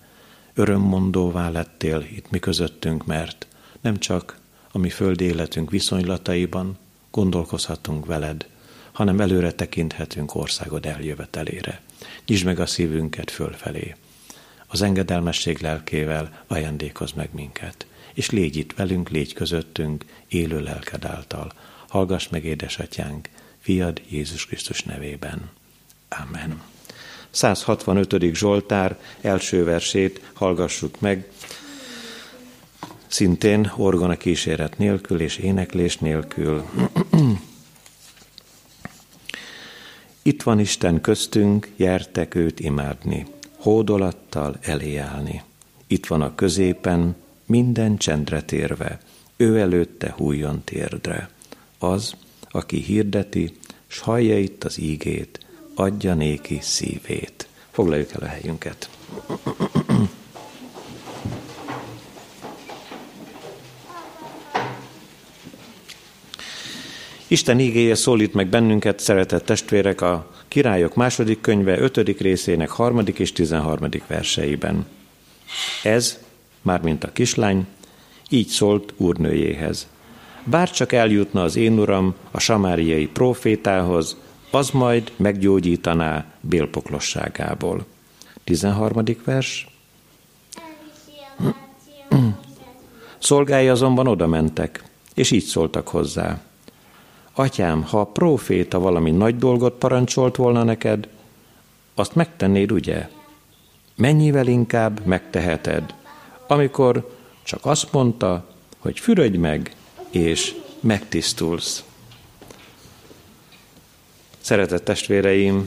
örömmondóvá 0.53 1.49
lettél 1.49 2.07
itt 2.11 2.29
mi 2.29 2.39
közöttünk, 2.39 3.05
mert 3.05 3.47
nem 3.81 3.97
csak 3.97 4.39
a 4.71 4.77
mi 4.77 4.89
földi 4.89 5.25
életünk 5.25 5.69
viszonylataiban 5.69 6.77
gondolkozhatunk 7.11 8.05
veled, 8.05 8.47
hanem 8.91 9.19
előre 9.19 9.51
tekinthetünk 9.51 10.35
országod 10.35 10.85
eljövetelére. 10.85 11.81
Nyisd 12.25 12.45
meg 12.45 12.59
a 12.59 12.65
szívünket 12.65 13.31
fölfelé. 13.31 13.95
Az 14.67 14.81
engedelmesség 14.81 15.59
lelkével 15.59 16.43
ajándékoz 16.47 17.11
meg 17.11 17.29
minket. 17.33 17.85
És 18.13 18.29
légy 18.29 18.55
itt 18.55 18.73
velünk, 18.73 19.09
légy 19.09 19.33
közöttünk, 19.33 20.05
élő 20.27 20.59
lelked 20.59 21.05
által. 21.05 21.51
Hallgass 21.87 22.27
meg, 22.27 22.45
édesatyánk, 22.45 23.29
fiad 23.59 24.01
Jézus 24.09 24.45
Krisztus 24.45 24.83
nevében. 24.83 25.49
Amen. 26.09 26.75
165. 27.29 28.33
Zsoltár 28.33 28.99
első 29.21 29.63
versét 29.63 30.21
hallgassuk 30.33 30.99
meg, 30.99 31.27
szintén 33.07 33.71
orgona 33.75 34.17
kíséret 34.17 34.77
nélkül 34.77 35.21
és 35.21 35.37
éneklés 35.37 35.97
nélkül. 35.97 36.63
Itt 40.21 40.43
van 40.43 40.59
Isten 40.59 41.01
köztünk, 41.01 41.69
jertek 41.75 42.35
őt 42.35 42.59
imádni, 42.59 43.25
hódolattal 43.57 44.57
eléállni. 44.61 45.43
Itt 45.87 46.05
van 46.05 46.21
a 46.21 46.35
középen, 46.35 47.15
minden 47.45 47.97
csendre 47.97 48.41
térve, 48.41 48.99
ő 49.37 49.59
előtte 49.59 50.13
hújjon 50.17 50.61
térdre. 50.63 51.29
Az, 51.77 52.15
aki 52.51 52.77
hirdeti, 52.77 53.53
s 53.87 53.99
hallja 53.99 54.39
itt 54.39 54.63
az 54.63 54.79
ígét, 54.79 55.46
adja 55.79 56.13
néki 56.13 56.59
szívét. 56.61 57.47
Foglaljuk 57.71 58.11
el 58.13 58.21
a 58.21 58.25
helyünket. 58.27 58.89
Isten 67.27 67.59
ígéje 67.59 67.95
szólít 67.95 68.33
meg 68.33 68.47
bennünket, 68.47 68.99
szeretett 68.99 69.45
testvérek, 69.45 70.01
a 70.01 70.31
Királyok 70.47 70.95
második 70.95 71.41
könyve 71.41 71.79
ötödik 71.79 72.19
részének 72.19 72.69
harmadik 72.69 73.19
és 73.19 73.31
tizenharmadik 73.31 74.07
verseiben. 74.07 74.85
Ez, 75.83 76.19
mármint 76.61 77.03
a 77.03 77.11
kislány, 77.11 77.65
így 78.29 78.47
szólt 78.47 78.93
úrnőjéhez. 78.97 79.87
Bár 80.43 80.71
csak 80.71 80.91
eljutna 80.91 81.43
az 81.43 81.55
én 81.55 81.79
uram 81.79 82.15
a 82.31 82.39
samáriai 82.39 83.07
profétához, 83.07 84.17
az 84.51 84.69
majd 84.69 85.11
meggyógyítaná 85.15 86.25
bélpoklosságából. 86.41 87.85
13. 88.43 89.03
vers. 89.23 89.67
Szolgái 93.19 93.67
azonban 93.67 94.07
oda 94.07 94.27
mentek, 94.27 94.83
és 95.13 95.31
így 95.31 95.43
szóltak 95.43 95.87
hozzá. 95.87 96.41
Atyám, 97.33 97.83
ha 97.83 97.99
a 97.99 98.05
próféta 98.05 98.79
valami 98.79 99.11
nagy 99.11 99.37
dolgot 99.37 99.73
parancsolt 99.73 100.35
volna 100.35 100.63
neked, 100.63 101.07
azt 101.95 102.15
megtennéd, 102.15 102.71
ugye? 102.71 103.09
Mennyivel 103.95 104.47
inkább 104.47 105.05
megteheted, 105.05 105.93
amikor 106.47 107.15
csak 107.43 107.65
azt 107.65 107.91
mondta, 107.91 108.45
hogy 108.77 108.99
fürödj 108.99 109.37
meg, 109.37 109.75
és 110.09 110.55
megtisztulsz. 110.79 111.83
Szeretett 114.47 114.83
testvéreim, 114.83 115.65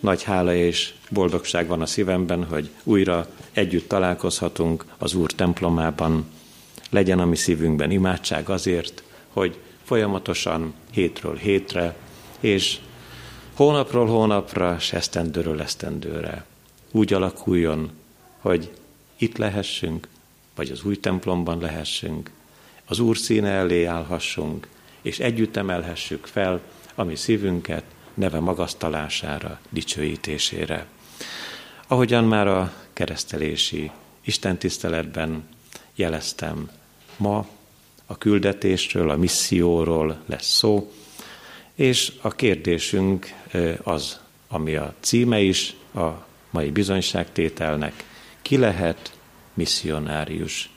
nagy 0.00 0.22
hála 0.22 0.54
és 0.54 0.94
boldogság 1.10 1.66
van 1.66 1.80
a 1.80 1.86
szívemben, 1.86 2.44
hogy 2.44 2.70
újra 2.82 3.26
együtt 3.52 3.88
találkozhatunk 3.88 4.84
az 4.98 5.14
Úr 5.14 5.32
templomában. 5.32 6.26
Legyen 6.90 7.18
a 7.18 7.24
mi 7.24 7.36
szívünkben 7.36 7.90
imádság 7.90 8.48
azért, 8.48 9.02
hogy 9.32 9.58
folyamatosan 9.84 10.74
hétről 10.90 11.36
hétre, 11.36 11.96
és 12.40 12.78
hónapról 13.54 14.06
hónapra, 14.06 14.74
és 14.78 14.92
esztendőről 14.92 15.60
esztendőre 15.60 16.44
úgy 16.90 17.12
alakuljon, 17.12 17.90
hogy 18.38 18.70
itt 19.16 19.36
lehessünk, 19.36 20.08
vagy 20.54 20.70
az 20.70 20.84
új 20.84 20.96
templomban 20.96 21.58
lehessünk, 21.58 22.30
az 22.86 22.98
Úr 22.98 23.16
színe 23.16 23.50
elé 23.50 23.84
állhassunk, 23.84 24.68
és 25.02 25.18
együtt 25.18 25.56
emelhessük 25.56 26.26
fel 26.26 26.60
a 26.94 27.04
mi 27.04 27.16
szívünket 27.16 27.84
neve 28.14 28.40
magasztalására, 28.40 29.60
dicsőítésére. 29.70 30.86
Ahogyan 31.86 32.24
már 32.24 32.46
a 32.46 32.72
keresztelési 32.92 33.90
Isten 34.24 34.58
tiszteletben 34.58 35.48
jeleztem, 35.94 36.70
ma 37.16 37.46
a 38.06 38.18
küldetésről, 38.18 39.10
a 39.10 39.16
misszióról 39.16 40.22
lesz 40.26 40.46
szó, 40.46 40.92
és 41.74 42.12
a 42.20 42.28
kérdésünk 42.28 43.34
az, 43.82 44.20
ami 44.48 44.74
a 44.74 44.94
címe 45.00 45.40
is 45.40 45.74
a 45.94 46.08
mai 46.50 46.70
bizonyságtételnek, 46.70 48.04
ki 48.42 48.56
lehet 48.56 49.18
misszionárius? 49.54 50.70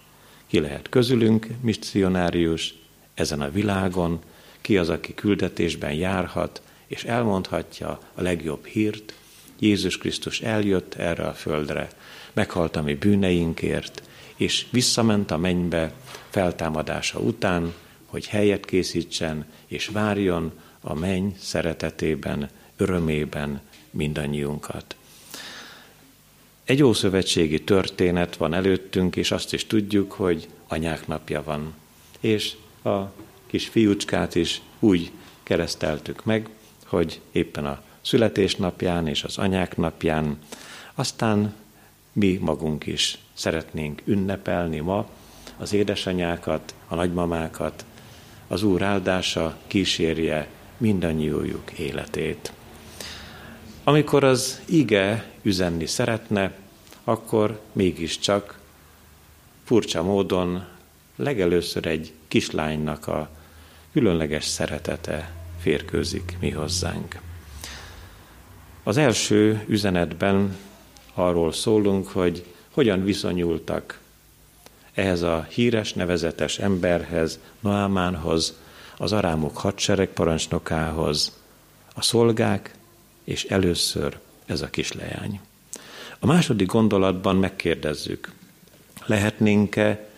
Ki 0.48 0.60
lehet 0.60 0.90
közülünk 0.90 1.48
misszionárius 1.62 2.74
ezen 3.14 3.42
a 3.42 3.52
világon? 3.52 4.20
Ki 4.62 4.78
az, 4.78 4.90
aki 4.90 5.14
küldetésben 5.14 5.94
járhat, 5.94 6.62
és 6.88 7.04
elmondhatja 7.04 8.00
a 8.14 8.22
legjobb 8.22 8.66
hírt? 8.66 9.14
Jézus 9.60 9.98
Krisztus 9.98 10.42
eljött 10.42 10.94
erre 10.94 11.24
a 11.24 11.34
földre, 11.34 11.90
meghalt 12.34 12.76
a 12.76 12.82
mi 12.82 12.94
bűneinkért, 12.94 14.02
és 14.36 14.66
visszament 14.72 15.32
a 15.32 15.38
mennybe 15.38 15.94
feltámadása 16.30 17.20
után, 17.20 17.74
hogy 18.06 18.28
helyet 18.28 18.66
készítsen, 18.66 19.46
és 19.68 19.88
várjon 19.88 20.52
a 20.82 20.94
menny 20.94 21.30
szeretetében, 21.40 22.50
örömében 22.78 23.62
mindannyiunkat. 23.92 24.96
Egy 26.64 26.84
ószövetségi 26.84 27.64
történet 27.64 28.36
van 28.36 28.54
előttünk, 28.54 29.16
és 29.16 29.32
azt 29.32 29.54
is 29.54 29.66
tudjuk, 29.66 30.12
hogy 30.12 30.48
anyák 30.68 31.08
napja 31.08 31.44
van. 31.44 31.74
És 32.20 32.56
a 32.84 33.00
kis 33.46 33.68
fiúcskát 33.68 34.36
is 34.36 34.62
úgy 34.80 35.12
kereszteltük 35.44 36.26
meg, 36.26 36.50
hogy 36.88 37.22
éppen 37.32 37.66
a 37.66 37.82
születésnapján 38.02 39.08
és 39.08 39.24
az 39.24 39.38
anyák 39.38 39.78
napján, 39.78 40.38
aztán 40.96 41.54
mi 42.14 42.38
magunk 42.42 42.86
is 42.86 43.18
szeretnénk 43.34 44.02
ünnepelni 44.06 44.80
ma 44.80 45.10
az 45.58 45.74
édesanyákat, 45.74 46.74
a 46.88 46.96
nagymamákat, 46.96 47.86
az 48.48 48.64
Úr 48.64 48.82
áldása 48.82 49.58
kísérje 49.68 50.48
mindannyiójuk 50.78 51.72
életét. 51.72 52.52
Amikor 53.84 54.24
az 54.24 54.62
ige 54.66 55.32
üzenni 55.42 55.86
szeretne, 55.86 56.56
akkor 57.04 57.62
mégiscsak 57.72 58.60
furcsa 59.64 60.04
módon 60.04 60.66
legelőször 61.16 61.86
egy 61.86 62.14
kislánynak 62.28 63.08
a 63.08 63.30
különleges 63.92 64.46
szeretete 64.46 65.37
férkőzik 65.68 66.38
mi 66.40 66.50
hozzánk. 66.50 67.20
Az 68.84 68.98
első 68.98 69.64
üzenetben 69.68 70.58
arról 71.14 71.52
szólunk, 71.52 72.08
hogy 72.08 72.46
hogyan 72.72 73.04
viszonyultak 73.04 74.00
ehhez 74.94 75.22
a 75.22 75.48
híres, 75.50 75.94
nevezetes 75.94 76.60
emberhez, 76.60 77.40
Noámánhoz, 77.60 78.58
az 78.98 79.12
arámok 79.12 79.58
hadsereg 79.58 80.08
parancsnokához, 80.08 81.38
a 81.94 82.02
szolgák, 82.02 82.76
és 83.24 83.44
először 83.44 84.20
ez 84.46 84.62
a 84.62 84.70
kisleány. 84.70 85.40
A 86.20 86.26
második 86.26 86.68
gondolatban 86.68 87.36
megkérdezzük, 87.36 88.32
lehetnénk-e 89.06 90.10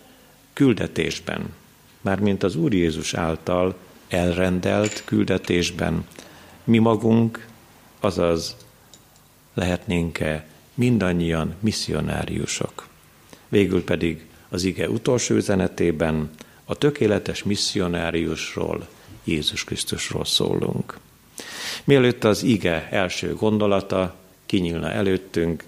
küldetésben, 0.54 1.54
mármint 2.02 2.44
az 2.44 2.56
Úr 2.56 2.74
Jézus 2.74 3.14
által 3.14 3.76
elrendelt 4.10 5.02
küldetésben, 5.06 6.06
mi 6.64 6.78
magunk, 6.78 7.48
azaz 8.00 8.56
lehetnénk-e 9.54 10.46
mindannyian 10.74 11.56
misszionáriusok. 11.60 12.88
Végül 13.48 13.84
pedig 13.84 14.26
az 14.50 14.64
ige 14.64 14.90
utolsó 14.90 15.36
üzenetében 15.36 16.30
a 16.66 16.76
tökéletes 16.76 17.44
misszionáriusról, 17.44 18.88
Jézus 19.24 19.64
Krisztusról 19.64 20.26
szólunk. 20.26 20.98
Mielőtt 21.84 22.24
az 22.24 22.44
ige 22.44 22.88
első 22.92 23.34
gondolata 23.34 24.16
kinyílna 24.46 24.92
előttünk, 24.92 25.64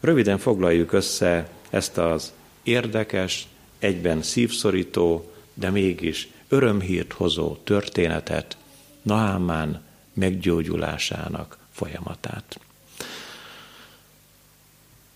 röviden 0.00 0.38
foglaljuk 0.38 0.92
össze 0.92 1.48
ezt 1.70 1.98
az 1.98 2.32
érdekes, 2.62 3.46
egyben 3.78 4.22
szívszorító, 4.22 5.32
de 5.54 5.70
mégis 5.70 6.28
örömhírt 6.48 7.12
hozó 7.12 7.56
történetet 7.56 8.56
Naámán 9.02 9.82
meggyógyulásának 10.12 11.58
folyamatát. 11.70 12.60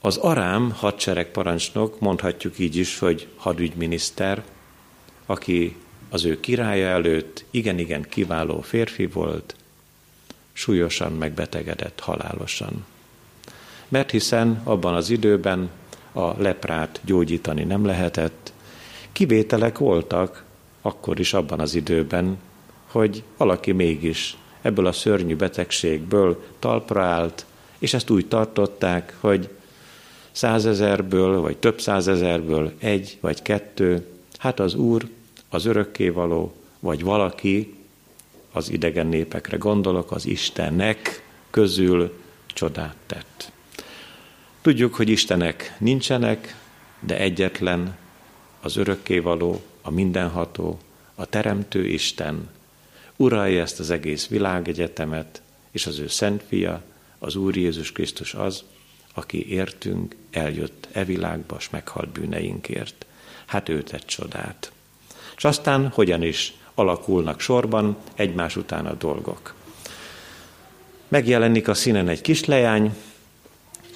Az 0.01 0.17
Arám 0.17 0.71
hadseregparancsnok, 0.71 2.01
mondhatjuk 2.01 2.59
így 2.59 2.77
is, 2.77 2.99
hogy 2.99 3.29
hadügyminiszter, 3.37 4.45
aki 5.27 5.77
az 6.09 6.25
ő 6.25 6.41
királya 6.41 6.87
előtt 6.87 7.45
igen-igen 7.51 8.03
kiváló 8.03 8.61
férfi 8.61 9.07
volt, 9.07 9.57
súlyosan 10.53 11.13
megbetegedett 11.13 12.01
halálosan. 12.01 12.85
Mert 13.89 14.11
hiszen 14.11 14.61
abban 14.65 14.95
az 14.95 15.11
időben 15.11 15.71
a 16.13 16.43
leprát 16.43 17.01
gyógyítani 17.05 17.65
nem 17.65 17.85
lehetett, 17.85 18.53
kivételek 19.13 19.79
voltak 19.79 20.45
akkor 20.83 21.21
is 21.21 21.33
abban 21.33 21.61
az 21.61 21.75
időben, 21.75 22.39
hogy 22.87 23.23
valaki 23.37 23.73
mégis 23.73 24.37
ebből 24.63 24.87
a 24.87 24.93
szörnyű 24.93 25.37
betegségből 25.37 26.45
talpra 26.59 27.03
állt, 27.03 27.47
és 27.79 27.95
ezt 27.95 28.11
úgy 28.11 28.27
tartották, 28.27 29.17
hogy 29.21 29.49
százezerből, 30.33 31.41
vagy 31.41 31.57
több 31.57 31.81
százezerből 31.81 32.73
egy 32.79 33.19
vagy 33.21 33.43
kettő, 33.43 34.07
hát 34.37 34.61
az 34.61 34.75
Úr, 34.75 35.09
az 35.49 35.65
örökkévaló, 35.65 36.55
vagy 36.81 37.03
valaki, 37.03 37.75
az 38.53 38.71
idegen 38.71 39.07
népekre 39.07 39.57
gondolok, 39.57 40.11
az 40.11 40.27
Istennek 40.27 41.25
közül 41.51 42.13
csodát 42.47 42.97
tett. 43.07 43.53
Tudjuk, 44.63 44.95
hogy 44.95 45.09
Istenek 45.09 45.77
nincsenek, 45.79 46.57
de 47.01 47.19
egyetlen 47.19 47.97
az 48.61 48.77
örökkévaló, 48.77 49.63
a 49.83 49.91
mindenható, 49.91 50.79
a 51.15 51.27
teremtő 51.27 51.87
Isten 51.87 52.49
uralja 53.17 53.63
ezt 53.63 53.81
az 53.81 53.91
egész 53.91 54.27
világegyetemet, 54.27 55.43
és 55.71 55.87
az 55.87 55.99
ő 55.99 56.09
szent 56.09 56.43
fia, 56.49 56.83
az 57.19 57.37
Úr 57.37 57.57
Jézus 57.57 57.93
Krisztus 57.93 58.35
az, 58.35 58.63
aki 59.15 59.51
értünk, 59.51 60.17
eljött 60.31 60.89
e 60.93 61.05
világba, 61.05 61.59
s 61.59 61.71
meghalt 61.71 62.09
bűneinkért. 62.09 63.07
Hát 63.47 63.69
ő 63.69 63.83
tett 63.83 64.07
csodát. 64.07 64.73
És 65.37 65.45
aztán 65.45 65.89
hogyan 65.89 66.23
is 66.23 66.53
alakulnak 66.75 67.41
sorban 67.41 67.97
egymás 68.15 68.57
után 68.57 68.87
a 68.87 68.95
dolgok. 68.95 69.55
Megjelenik 71.09 71.69
a 71.69 71.75
színen 71.75 72.09
egy 72.09 72.21
kisleány, 72.21 72.97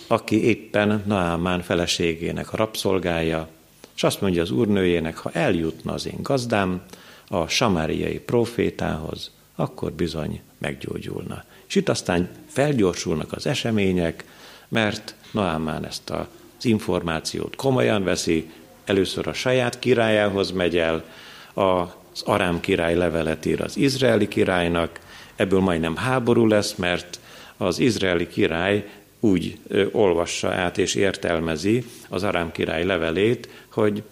aki 0.06 0.44
éppen 0.44 1.02
Naámán 1.06 1.62
feleségének 1.62 2.52
a 2.52 2.56
rabszolgája, 2.56 3.48
és 3.96 4.04
azt 4.04 4.20
mondja 4.20 4.42
az 4.42 4.50
úrnőjének, 4.50 5.16
ha 5.16 5.30
eljutna 5.32 5.92
az 5.92 6.06
én 6.06 6.22
gazdám 6.22 6.82
a 7.28 7.46
samáriai 7.46 8.18
profétához, 8.18 9.30
akkor 9.54 9.92
bizony 9.92 10.40
meggyógyulna. 10.58 11.44
És 11.68 11.74
itt 11.74 11.88
aztán 11.88 12.28
felgyorsulnak 12.46 13.32
az 13.32 13.46
események, 13.46 14.24
mert 14.68 15.14
Naámán 15.30 15.86
ezt 15.86 16.10
az 16.10 16.64
információt 16.64 17.56
komolyan 17.56 18.04
veszi, 18.04 18.50
először 18.84 19.28
a 19.28 19.32
saját 19.32 19.78
királyához 19.78 20.50
megy 20.50 20.76
el, 20.76 21.04
az 21.54 22.22
Arám 22.24 22.60
király 22.60 22.94
levelet 22.94 23.46
ír 23.46 23.60
az 23.60 23.76
izraeli 23.76 24.28
királynak, 24.28 25.00
ebből 25.36 25.60
majdnem 25.60 25.96
háború 25.96 26.46
lesz, 26.46 26.74
mert 26.74 27.20
az 27.56 27.78
izraeli 27.78 28.26
király 28.26 28.88
úgy 29.26 29.58
olvassa 29.92 30.48
át 30.48 30.78
és 30.78 30.94
értelmezi 30.94 31.84
az 32.08 32.22
Arám 32.22 32.52
király 32.52 32.84
levelét, 32.84 33.48
hogy 33.72 34.02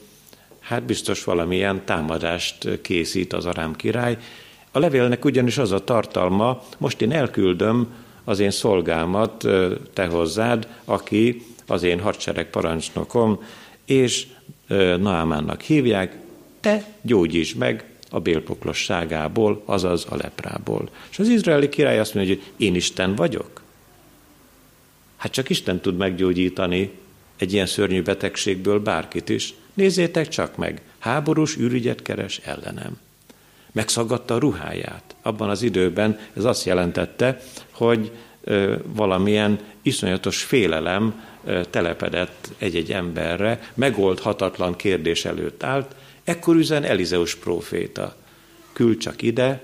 hát 0.60 0.82
biztos 0.82 1.24
valamilyen 1.24 1.84
támadást 1.84 2.80
készít 2.82 3.32
az 3.32 3.46
Arám 3.46 3.76
király. 3.76 4.16
A 4.70 4.78
levélnek 4.78 5.24
ugyanis 5.24 5.58
az 5.58 5.72
a 5.72 5.84
tartalma, 5.84 6.62
most 6.78 7.02
én 7.02 7.12
elküldöm 7.12 7.94
az 8.24 8.38
én 8.38 8.50
szolgámat 8.50 9.46
te 9.92 10.06
hozzád, 10.06 10.68
aki 10.84 11.42
az 11.66 11.82
én 11.82 12.00
hadsereg 12.00 12.50
parancsnokom, 12.50 13.42
és 13.84 14.26
Naamánnak 14.98 15.60
hívják, 15.60 16.16
te 16.60 16.84
gyógyíts 17.02 17.56
meg 17.56 17.84
a 18.10 18.20
bélpoklosságából, 18.20 19.62
azaz 19.64 20.06
a 20.10 20.16
leprából. 20.16 20.88
És 21.10 21.18
az 21.18 21.28
izraeli 21.28 21.68
király 21.68 21.98
azt 21.98 22.14
mondja, 22.14 22.34
hogy 22.34 22.44
én 22.56 22.74
Isten 22.74 23.14
vagyok. 23.14 23.62
Hát 25.24 25.32
csak 25.32 25.50
Isten 25.50 25.80
tud 25.80 25.96
meggyógyítani 25.96 26.90
egy 27.36 27.52
ilyen 27.52 27.66
szörnyű 27.66 28.02
betegségből 28.02 28.80
bárkit 28.80 29.28
is. 29.28 29.54
Nézzétek 29.74 30.28
csak 30.28 30.56
meg, 30.56 30.82
háborús 30.98 31.56
ürügyet 31.56 32.02
keres 32.02 32.38
ellenem. 32.38 32.98
Megszagadta 33.72 34.34
a 34.34 34.38
ruháját. 34.38 35.14
Abban 35.22 35.50
az 35.50 35.62
időben 35.62 36.18
ez 36.36 36.44
azt 36.44 36.64
jelentette, 36.64 37.40
hogy 37.70 38.12
valamilyen 38.84 39.58
iszonyatos 39.82 40.42
félelem 40.42 41.24
telepedett 41.70 42.50
egy-egy 42.58 42.92
emberre, 42.92 43.70
megoldhatatlan 43.74 44.76
kérdés 44.76 45.24
előtt 45.24 45.62
állt, 45.62 45.94
ekkor 46.24 46.56
üzen 46.56 46.84
Elizeus 46.84 47.34
próféta. 47.34 48.16
Küld 48.72 48.98
csak 48.98 49.22
ide, 49.22 49.62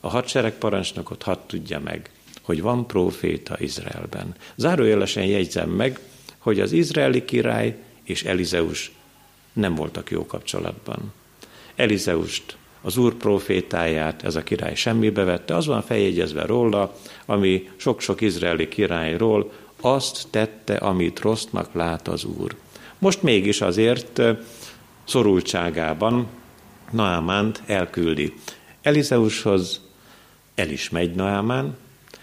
a 0.00 0.08
hadsereg 0.08 0.52
parancsnokot 0.52 1.22
hadd 1.22 1.38
tudja 1.46 1.80
meg, 1.80 2.10
hogy 2.42 2.62
van 2.62 2.86
próféta 2.86 3.56
Izraelben. 3.58 4.34
Zárójelesen 4.56 5.24
jegyzem 5.24 5.70
meg, 5.70 6.00
hogy 6.38 6.60
az 6.60 6.72
izraeli 6.72 7.24
király 7.24 7.76
és 8.02 8.24
Elizeus 8.24 8.92
nem 9.52 9.74
voltak 9.74 10.10
jó 10.10 10.26
kapcsolatban. 10.26 11.12
Elizeust 11.74 12.56
az 12.82 12.96
úr 12.96 13.14
profétáját 13.14 14.22
ez 14.22 14.34
a 14.34 14.42
király 14.42 14.74
semmibe 14.74 15.24
vette, 15.24 15.56
az 15.56 15.66
van 15.66 15.82
feljegyezve 15.82 16.46
róla, 16.46 16.96
ami 17.26 17.68
sok-sok 17.76 18.20
izraeli 18.20 18.68
királyról 18.68 19.52
azt 19.80 20.26
tette, 20.30 20.74
amit 20.74 21.20
rossznak 21.20 21.74
lát 21.74 22.08
az 22.08 22.24
úr. 22.24 22.56
Most 22.98 23.22
mégis 23.22 23.60
azért 23.60 24.22
szorultságában 25.04 26.26
Naamánt 26.90 27.62
elküldi. 27.66 28.34
Elizeushoz 28.82 29.80
el 30.54 30.70
is 30.70 30.90
megy 30.90 31.14
Naamán, 31.14 31.76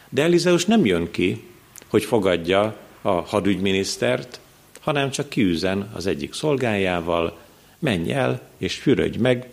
de 0.10 0.24
Elizeus 0.24 0.66
nem 0.66 0.86
jön 0.86 1.12
ki, 1.12 1.44
hogy 1.88 2.04
fogadja 2.04 2.78
a 3.02 3.12
hadügyminisztert, 3.12 4.40
hanem 4.80 5.10
csak 5.10 5.30
kiüzen 5.30 5.92
az 5.94 6.06
egyik 6.06 6.34
szolgájával, 6.34 7.38
menj 7.80 8.14
el 8.14 8.42
és 8.58 8.76
fürödj 8.76 9.18
meg, 9.18 9.50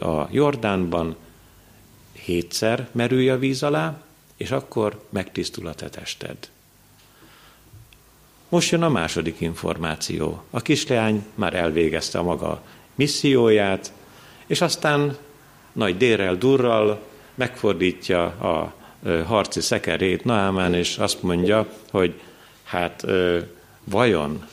a 0.00 0.28
Jordánban 0.30 1.16
hétszer 2.12 2.88
merülj 2.92 3.30
a 3.30 3.38
víz 3.38 3.62
alá, 3.62 4.02
és 4.36 4.50
akkor 4.50 5.06
megtisztul 5.10 5.66
a 5.66 5.74
te 5.74 5.88
tested. 5.88 6.36
Most 8.48 8.70
jön 8.70 8.82
a 8.82 8.88
második 8.88 9.40
információ. 9.40 10.42
A 10.50 10.60
kisleány 10.60 11.24
már 11.34 11.54
elvégezte 11.54 12.18
a 12.18 12.22
maga 12.22 12.62
misszióját, 12.94 13.92
és 14.46 14.60
aztán 14.60 15.16
nagy 15.72 15.96
dérrel, 15.96 16.36
durral 16.36 17.02
megfordítja 17.34 18.24
a 18.24 18.74
harci 19.26 19.60
szekerét 19.60 20.24
Naámán, 20.24 20.74
és 20.74 20.98
azt 20.98 21.22
mondja, 21.22 21.68
hogy 21.90 22.20
hát 22.64 23.04
vajon 23.84 24.46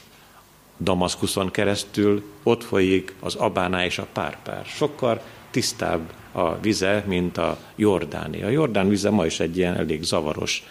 Damaszkuszon 0.79 1.51
keresztül 1.51 2.23
ott 2.43 2.63
folyik 2.63 3.13
az 3.19 3.36
Abáná 3.36 3.86
és 3.86 3.97
a 3.97 4.08
Párpár. 4.13 4.65
Sokkal 4.65 5.21
tisztább 5.51 6.13
a 6.32 6.60
vize, 6.60 7.03
mint 7.08 7.38
a 7.38 7.58
Jordáni. 7.75 8.43
A 8.43 8.49
Jordán 8.49 8.89
vize 8.89 9.10
ma 9.10 9.25
is 9.25 9.39
egy 9.39 9.58
ilyen 9.58 9.75
elég 9.75 10.03
zavaros, 10.03 10.63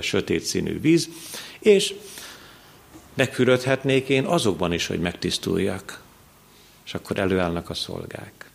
sötét 0.00 0.44
színű 0.44 0.80
víz, 0.80 1.08
és 1.58 1.94
megfürödhetnék 3.14 4.08
én 4.08 4.24
azokban 4.24 4.72
is, 4.72 4.86
hogy 4.86 5.00
megtisztuljak. 5.00 6.02
És 6.84 6.94
akkor 6.94 7.18
előállnak 7.18 7.70
a 7.70 7.74
szolgák, 7.74 8.50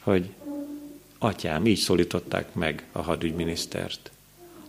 hogy 0.00 0.30
atyám, 1.22 1.66
így 1.66 1.78
szólították 1.78 2.54
meg 2.54 2.84
a 2.92 3.02
hadügyminisztert. 3.02 4.10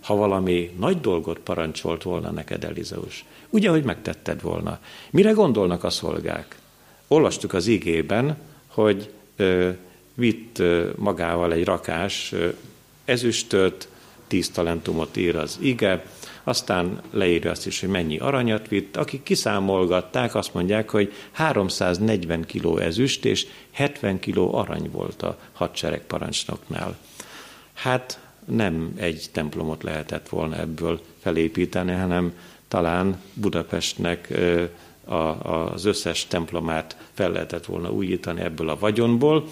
Ha 0.02 0.16
valami 0.16 0.76
nagy 0.80 1.02
dolgot 1.02 1.39
parancsolt 1.39 2.04
volna 2.04 2.32
neked, 2.32 2.63
Elizeus, 2.63 3.26
Ugye, 3.54 3.70
hogy 3.70 3.84
megtetted 3.84 4.42
volna. 4.42 4.80
Mire 5.10 5.32
gondolnak 5.32 5.84
a 5.84 5.89
szolgák? 5.89 6.58
Olvastuk 7.08 7.54
az 7.54 7.68
igében, 7.68 8.38
hogy 8.68 9.10
ö, 9.36 9.70
vitt 10.13 10.60
ö, 10.60 10.89
magával 10.96 11.54
egy 11.54 11.63
rakás 11.63 12.32
ö, 12.32 12.50
ezüstöt, 13.06 13.88
tíz 14.28 14.50
talentumot 14.50 15.18
ír 15.18 15.36
az 15.36 15.58
ige, 15.62 16.06
aztán 16.43 17.01
leírja 17.12 17.51
azt 17.51 17.65
is, 17.65 17.79
hogy 17.79 17.89
mennyi 17.89 18.17
aranyat 18.17 18.67
vitt. 18.67 18.97
Akik 18.97 19.23
kiszámolgatták, 19.23 20.36
azt 20.36 20.53
mondják, 20.53 20.89
hogy 20.89 21.13
340 21.32 22.45
kiló 22.45 22.77
ezüst 22.77 23.25
és 23.25 23.47
70 23.71 24.19
kiló 24.19 24.56
arany 24.56 24.89
volt 24.91 25.21
a 25.21 25.38
hadsereg 25.53 26.01
parancsnoknál. 26.01 26.97
Hát 27.73 28.19
nem 28.45 28.93
egy 28.95 29.25
templomot 29.32 29.84
lehetett 29.84 30.29
volna 30.29 30.60
ebből 30.60 31.01
felépíteni, 31.21 31.91
hanem 31.91 32.34
talán 32.67 33.21
Budapestnek 33.34 34.34
az 35.41 35.86
összes 35.86 36.27
templomát 36.27 36.97
fel 37.13 37.32
lehetett 37.32 37.65
volna 37.65 37.91
újítani 37.91 38.41
ebből 38.41 38.69
a 38.69 38.79
vagyonból, 38.79 39.45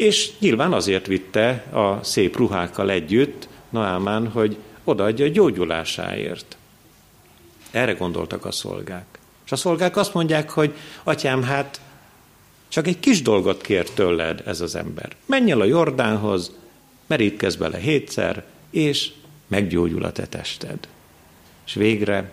És 0.00 0.30
nyilván 0.38 0.72
azért 0.72 1.06
vitte 1.06 1.48
a 1.72 2.02
szép 2.02 2.36
ruhákkal 2.36 2.90
együtt 2.90 3.48
Naámán, 3.70 4.28
hogy 4.28 4.56
odaadja 4.84 5.24
a 5.24 5.28
gyógyulásáért. 5.28 6.56
Erre 7.70 7.92
gondoltak 7.92 8.44
a 8.44 8.50
szolgák. 8.52 9.18
És 9.44 9.52
a 9.52 9.56
szolgák 9.56 9.96
azt 9.96 10.14
mondják, 10.14 10.50
hogy 10.50 10.74
atyám, 11.02 11.42
hát 11.42 11.80
csak 12.68 12.86
egy 12.86 13.00
kis 13.00 13.22
dolgot 13.22 13.60
kér 13.60 13.90
tőled 13.90 14.42
ez 14.46 14.60
az 14.60 14.74
ember. 14.74 15.16
Menj 15.26 15.50
el 15.50 15.60
a 15.60 15.64
Jordánhoz, 15.64 16.52
merítkezz 17.06 17.54
bele 17.56 17.78
hétszer, 17.78 18.44
és 18.70 19.12
meggyógyul 19.46 20.04
a 20.04 20.12
te 20.12 20.26
tested. 20.26 20.88
És 21.66 21.74
végre 21.74 22.32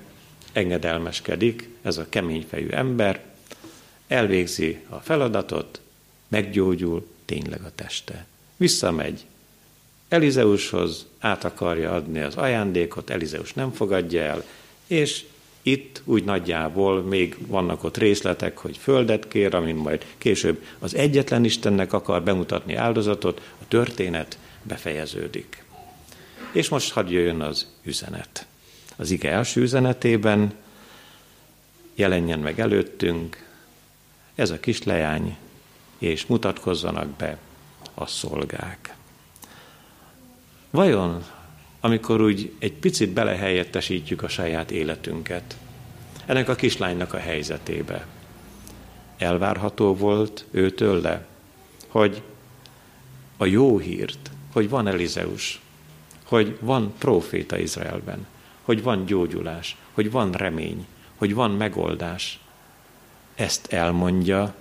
engedelmeskedik 0.52 1.70
ez 1.82 1.98
a 1.98 2.10
keményfejű 2.10 2.68
ember, 2.68 3.24
elvégzi 4.08 4.80
a 4.90 4.96
feladatot, 4.96 5.82
meggyógyul 6.28 7.08
tényleg 7.26 7.62
a 7.62 7.72
teste. 7.76 8.26
Visszamegy 8.58 9.26
Elizeushoz, 10.10 11.06
át 11.20 11.44
akarja 11.44 11.94
adni 11.94 12.20
az 12.20 12.36
ajándékot, 12.36 13.10
Elizeus 13.10 13.54
nem 13.54 13.72
fogadja 13.72 14.22
el, 14.22 14.44
és 14.88 15.26
itt 15.62 16.02
úgy 16.04 16.24
nagyjából 16.24 17.02
még 17.02 17.36
vannak 17.48 17.84
ott 17.84 17.98
részletek, 17.98 18.58
hogy 18.58 18.78
földet 18.78 19.28
kér, 19.28 19.56
amin 19.56 19.76
majd 19.76 20.06
később 20.18 20.64
az 20.80 20.96
egyetlen 20.96 21.44
Istennek 21.44 21.94
akar 21.94 22.24
bemutatni 22.24 22.76
áldozatot, 22.76 23.42
a 23.62 23.68
történet 23.68 24.38
befejeződik. 24.64 25.64
És 26.52 26.70
most 26.70 26.92
hadd 26.92 27.10
jöjjön 27.10 27.42
az 27.42 27.68
üzenet. 27.84 28.46
Az 28.96 29.12
ige 29.12 29.32
első 29.32 29.62
üzenetében 29.62 30.54
jelenjen 31.96 32.40
meg 32.40 32.60
előttünk 32.60 33.46
ez 34.36 34.50
a 34.50 34.60
kis 34.60 34.84
leány, 34.84 35.38
és 35.98 36.26
mutatkozzanak 36.26 37.08
be 37.08 37.38
a 37.94 38.06
szolgák. 38.06 38.97
Vajon, 40.78 41.24
amikor 41.80 42.22
úgy 42.22 42.54
egy 42.60 42.74
picit 42.74 43.10
belehelyettesítjük 43.10 44.24
a 44.24 44.28
saját 44.28 44.72
életünket, 44.72 45.58
ennek 46.26 46.50
a 46.50 46.56
kislánynak 46.56 47.14
a 47.14 47.18
helyzetébe, 47.18 48.08
elvárható 49.18 49.96
volt 49.96 50.46
őtől 50.52 51.02
le, 51.02 51.26
hogy 51.88 52.22
a 53.38 53.46
jó 53.46 53.78
hírt, 53.78 54.32
hogy 54.52 54.70
van 54.70 54.88
Elizeus, 54.88 55.62
hogy 56.24 56.58
van 56.60 56.94
proféta 56.98 57.58
Izraelben, 57.60 58.28
hogy 58.62 58.84
van 58.84 59.06
gyógyulás, 59.06 59.78
hogy 59.94 60.12
van 60.12 60.32
remény, 60.32 60.86
hogy 61.16 61.34
van 61.34 61.52
megoldás. 61.52 62.40
Ezt 63.36 63.74
elmondja 63.74 64.56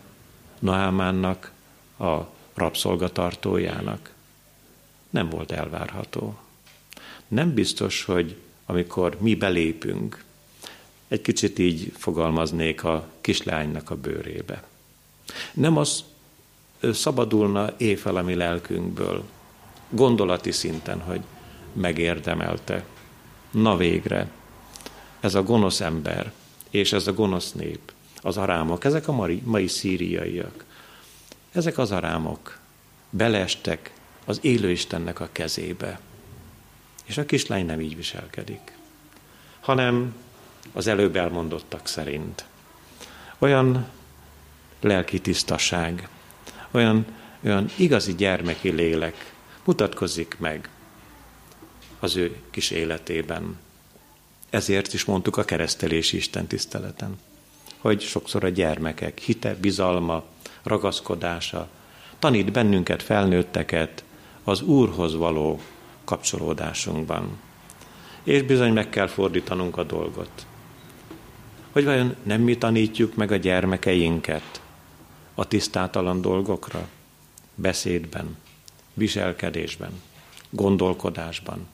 Noámánnak, 0.59 1.52
a 1.98 2.16
rabszolgatartójának. 2.55 4.14
Nem 5.10 5.28
volt 5.28 5.52
elvárható. 5.52 6.38
Nem 7.28 7.54
biztos, 7.54 8.04
hogy 8.04 8.36
amikor 8.66 9.16
mi 9.20 9.34
belépünk, 9.34 10.24
egy 11.08 11.20
kicsit 11.20 11.58
így 11.58 11.92
fogalmaznék 11.96 12.84
a 12.84 13.08
kislánynak 13.20 13.90
a 13.90 13.96
bőrébe. 13.96 14.62
Nem 15.52 15.76
az 15.76 16.04
szabadulna 16.92 17.74
éjfel 17.76 18.16
a 18.16 18.22
mi 18.22 18.34
lelkünkből, 18.34 19.24
gondolati 19.90 20.52
szinten, 20.52 21.00
hogy 21.00 21.20
megérdemelte. 21.72 22.84
Na 23.50 23.76
végre, 23.76 24.30
ez 25.20 25.34
a 25.34 25.42
gonosz 25.42 25.80
ember 25.80 26.32
és 26.70 26.92
ez 26.92 27.06
a 27.06 27.12
gonosz 27.12 27.52
nép, 27.52 27.92
az 28.20 28.36
arámok, 28.36 28.84
ezek 28.84 29.08
a 29.08 29.12
mai, 29.12 29.42
mai 29.44 29.66
szíriaiak, 29.66 30.64
ezek 31.52 31.78
az 31.78 31.90
arámok 31.92 32.58
beleestek 33.10 33.92
az 34.26 34.38
élő 34.42 34.70
Istennek 34.70 35.20
a 35.20 35.28
kezébe. 35.32 36.00
És 37.04 37.18
a 37.18 37.26
kislány 37.26 37.66
nem 37.66 37.80
így 37.80 37.96
viselkedik, 37.96 38.76
hanem 39.60 40.14
az 40.72 40.86
előbb 40.86 41.16
elmondottak 41.16 41.86
szerint. 41.86 42.44
Olyan 43.38 43.86
lelki 44.80 45.20
tisztaság, 45.20 46.08
olyan, 46.70 47.06
olyan 47.44 47.70
igazi 47.76 48.14
gyermeki 48.14 48.70
lélek 48.70 49.34
mutatkozik 49.64 50.36
meg 50.38 50.68
az 52.00 52.16
ő 52.16 52.36
kis 52.50 52.70
életében. 52.70 53.58
Ezért 54.50 54.92
is 54.92 55.04
mondtuk 55.04 55.36
a 55.36 55.44
keresztelési 55.44 56.16
Isten 56.16 56.46
tiszteleten, 56.46 57.18
hogy 57.78 58.00
sokszor 58.00 58.44
a 58.44 58.48
gyermekek 58.48 59.18
hite, 59.18 59.54
bizalma, 59.54 60.24
ragaszkodása 60.62 61.68
tanít 62.18 62.52
bennünket, 62.52 63.02
felnőtteket 63.02 64.04
az 64.48 64.62
Úrhoz 64.62 65.14
való 65.14 65.61
kapcsolódásunkban. 66.04 67.38
És 68.22 68.42
bizony 68.42 68.72
meg 68.72 68.88
kell 68.88 69.06
fordítanunk 69.06 69.76
a 69.76 69.82
dolgot. 69.82 70.46
Hogy 71.72 71.85
vajon 71.85 72.14
nem 72.22 72.40
mi 72.40 72.56
tanítjuk 72.56 73.14
meg 73.14 73.32
a 73.32 73.37
gyermekeinket 73.37 74.61
a 75.35 75.48
tisztátalan 75.48 76.20
dolgokra? 76.20 76.88
Beszédben, 77.54 78.37
viselkedésben, 78.94 80.02
gondolkodásban. 80.50 81.66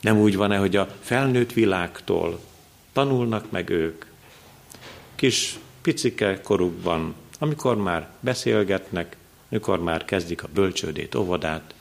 Nem 0.00 0.18
úgy 0.18 0.36
van-e, 0.36 0.56
hogy 0.56 0.76
a 0.76 0.94
felnőtt 1.00 1.52
világtól 1.52 2.40
tanulnak 2.92 3.50
meg 3.50 3.68
ők, 3.70 4.04
kis 5.14 5.58
picike 5.82 6.40
korukban, 6.40 7.14
amikor 7.38 7.76
már 7.76 8.08
beszélgetnek, 8.20 9.16
amikor 9.56 9.82
már 9.82 10.04
kezdik 10.04 10.42
a 10.42 10.48
bölcsődét, 10.54 11.14
óvodát, 11.14 11.74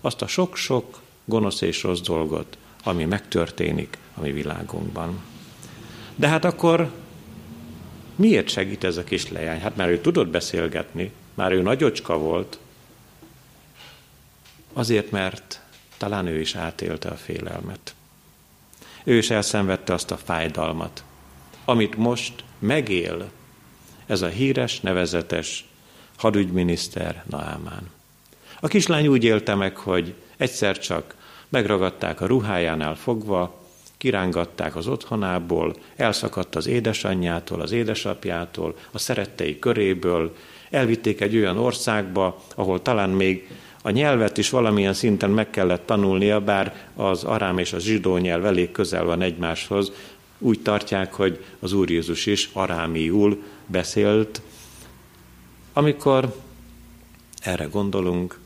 azt 0.00 0.22
a 0.22 0.26
sok-sok 0.26 1.00
gonosz 1.24 1.60
és 1.60 1.82
rossz 1.82 2.00
dolgot, 2.00 2.58
ami 2.84 3.04
megtörténik 3.04 3.98
a 4.14 4.20
mi 4.20 4.32
világunkban. 4.32 5.20
De 6.14 6.28
hát 6.28 6.44
akkor 6.44 6.92
miért 8.16 8.48
segít 8.48 8.84
ez 8.84 8.96
a 8.96 9.04
kis 9.04 9.30
leány? 9.30 9.60
Hát 9.60 9.76
már 9.76 9.88
ő 9.88 10.00
tudott 10.00 10.28
beszélgetni, 10.28 11.12
már 11.34 11.52
ő 11.52 11.62
nagyocska 11.62 12.18
volt. 12.18 12.58
Azért, 14.72 15.10
mert 15.10 15.60
talán 15.96 16.26
ő 16.26 16.40
is 16.40 16.54
átélte 16.54 17.08
a 17.08 17.16
félelmet. 17.16 17.94
Ő 19.04 19.16
is 19.16 19.30
elszenvedte 19.30 19.92
azt 19.92 20.10
a 20.10 20.16
fájdalmat, 20.16 21.04
amit 21.64 21.96
most 21.96 22.44
megél 22.58 23.30
ez 24.06 24.22
a 24.22 24.28
híres, 24.28 24.80
nevezetes 24.80 25.64
hadügyminiszter 26.22 27.24
Naámán. 27.30 27.90
A 28.60 28.68
kislány 28.68 29.06
úgy 29.06 29.24
élte 29.24 29.54
meg, 29.54 29.76
hogy 29.76 30.14
egyszer 30.36 30.78
csak 30.78 31.14
megragadták 31.48 32.20
a 32.20 32.26
ruhájánál 32.26 32.94
fogva, 32.94 33.60
kirángatták 33.98 34.76
az 34.76 34.86
otthonából, 34.86 35.76
elszakadt 35.96 36.56
az 36.56 36.66
édesanyjától, 36.66 37.60
az 37.60 37.72
édesapjától, 37.72 38.76
a 38.90 38.98
szerettei 38.98 39.58
köréből, 39.58 40.36
elvitték 40.70 41.20
egy 41.20 41.36
olyan 41.36 41.58
országba, 41.58 42.42
ahol 42.54 42.82
talán 42.82 43.10
még 43.10 43.48
a 43.82 43.90
nyelvet 43.90 44.38
is 44.38 44.50
valamilyen 44.50 44.94
szinten 44.94 45.30
meg 45.30 45.50
kellett 45.50 45.86
tanulnia, 45.86 46.40
bár 46.40 46.74
az 46.96 47.24
arám 47.24 47.58
és 47.58 47.72
a 47.72 47.78
zsidó 47.78 48.16
nyelv 48.16 48.46
elég 48.46 48.72
közel 48.72 49.04
van 49.04 49.22
egymáshoz, 49.22 49.92
úgy 50.38 50.60
tartják, 50.60 51.12
hogy 51.12 51.44
az 51.60 51.72
Úr 51.72 51.90
Jézus 51.90 52.26
is 52.26 52.50
arámiul 52.52 53.42
beszélt. 53.66 54.42
Amikor 55.72 56.40
erre 57.40 57.64
gondolunk, 57.64 58.38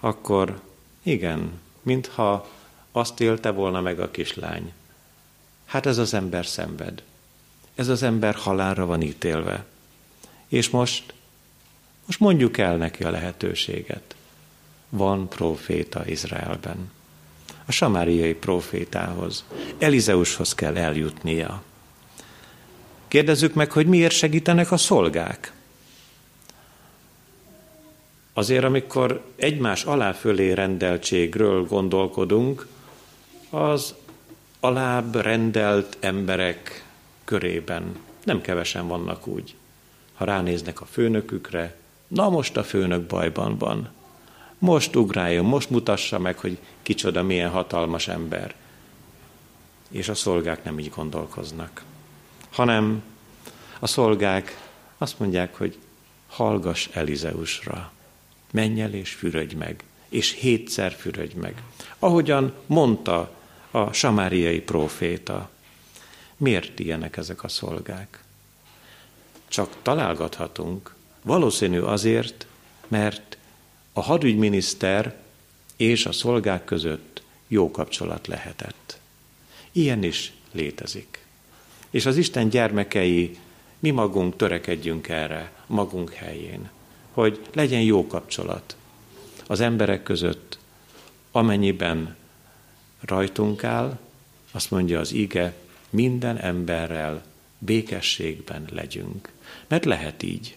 akkor 0.00 0.60
igen, 1.02 1.60
mintha 1.82 2.48
azt 2.92 3.20
élte 3.20 3.50
volna 3.50 3.80
meg 3.80 4.00
a 4.00 4.10
kislány. 4.10 4.72
Hát 5.64 5.86
ez 5.86 5.98
az 5.98 6.14
ember 6.14 6.46
szenved. 6.46 7.02
Ez 7.74 7.88
az 7.88 8.02
ember 8.02 8.34
halálra 8.34 8.86
van 8.86 9.02
ítélve. 9.02 9.64
És 10.48 10.70
most, 10.70 11.14
most 12.06 12.20
mondjuk 12.20 12.58
el 12.58 12.76
neki 12.76 13.04
a 13.04 13.10
lehetőséget. 13.10 14.14
Van 14.88 15.28
proféta 15.28 16.06
Izraelben 16.06 16.90
a 17.66 17.72
samáriai 17.72 18.34
profétához. 18.34 19.44
Elizeushoz 19.78 20.54
kell 20.54 20.76
eljutnia. 20.76 21.62
Kérdezzük 23.08 23.54
meg, 23.54 23.72
hogy 23.72 23.86
miért 23.86 24.14
segítenek 24.14 24.72
a 24.72 24.76
szolgák. 24.76 25.52
Azért, 28.32 28.64
amikor 28.64 29.22
egymás 29.36 29.84
alá 29.84 30.12
fölé 30.12 30.52
rendeltségről 30.52 31.66
gondolkodunk, 31.66 32.66
az 33.50 33.94
alább 34.60 35.14
rendelt 35.14 35.96
emberek 36.00 36.84
körében 37.24 37.96
nem 38.24 38.40
kevesen 38.40 38.88
vannak 38.88 39.26
úgy. 39.26 39.54
Ha 40.14 40.24
ránéznek 40.24 40.80
a 40.80 40.84
főnökükre, 40.84 41.76
na 42.08 42.28
most 42.28 42.56
a 42.56 42.64
főnök 42.64 43.02
bajban 43.02 43.58
van. 43.58 43.88
Most 44.58 44.96
ugráljon, 44.96 45.44
most 45.44 45.70
mutassa 45.70 46.18
meg, 46.18 46.38
hogy 46.38 46.58
kicsoda, 46.82 47.22
milyen 47.22 47.50
hatalmas 47.50 48.08
ember. 48.08 48.54
És 49.90 50.08
a 50.08 50.14
szolgák 50.14 50.64
nem 50.64 50.78
így 50.78 50.90
gondolkoznak, 50.94 51.84
hanem 52.50 53.02
a 53.78 53.86
szolgák 53.86 54.70
azt 54.98 55.18
mondják, 55.18 55.56
hogy 55.56 55.78
hallgass 56.28 56.88
Elizeusra. 56.92 57.92
Menj 58.52 58.80
el 58.80 58.94
és 58.94 59.12
fürödj 59.12 59.54
meg, 59.54 59.84
és 60.08 60.32
hétszer 60.32 60.92
fürödj 60.92 61.34
meg. 61.34 61.62
Ahogyan 61.98 62.54
mondta 62.66 63.34
a 63.70 63.92
samáriai 63.92 64.60
próféta. 64.60 65.50
Miért 66.36 66.78
ilyenek 66.78 67.16
ezek 67.16 67.44
a 67.44 67.48
szolgák? 67.48 68.24
Csak 69.48 69.76
találgathatunk. 69.82 70.94
Valószínű 71.22 71.80
azért, 71.80 72.46
mert 72.88 73.36
a 73.92 74.00
hadügyminiszter 74.00 75.16
és 75.76 76.06
a 76.06 76.12
szolgák 76.12 76.64
között 76.64 77.22
jó 77.48 77.70
kapcsolat 77.70 78.26
lehetett. 78.26 78.98
Ilyen 79.72 80.02
is 80.02 80.32
létezik. 80.52 81.24
És 81.90 82.06
az 82.06 82.16
Isten 82.16 82.48
gyermekei, 82.48 83.38
mi 83.78 83.90
magunk 83.90 84.36
törekedjünk 84.36 85.08
erre, 85.08 85.52
magunk 85.66 86.12
helyén, 86.12 86.70
hogy 87.12 87.40
legyen 87.52 87.82
jó 87.82 88.06
kapcsolat 88.06 88.76
az 89.46 89.60
emberek 89.60 90.02
között, 90.02 90.58
amennyiben 91.32 92.16
rajtunk 93.00 93.64
áll, 93.64 93.98
azt 94.52 94.70
mondja 94.70 95.00
az 95.00 95.12
ige, 95.12 95.54
minden 95.90 96.38
emberrel 96.38 97.22
békességben 97.58 98.68
legyünk. 98.72 99.28
Mert 99.68 99.84
lehet 99.84 100.22
így. 100.22 100.56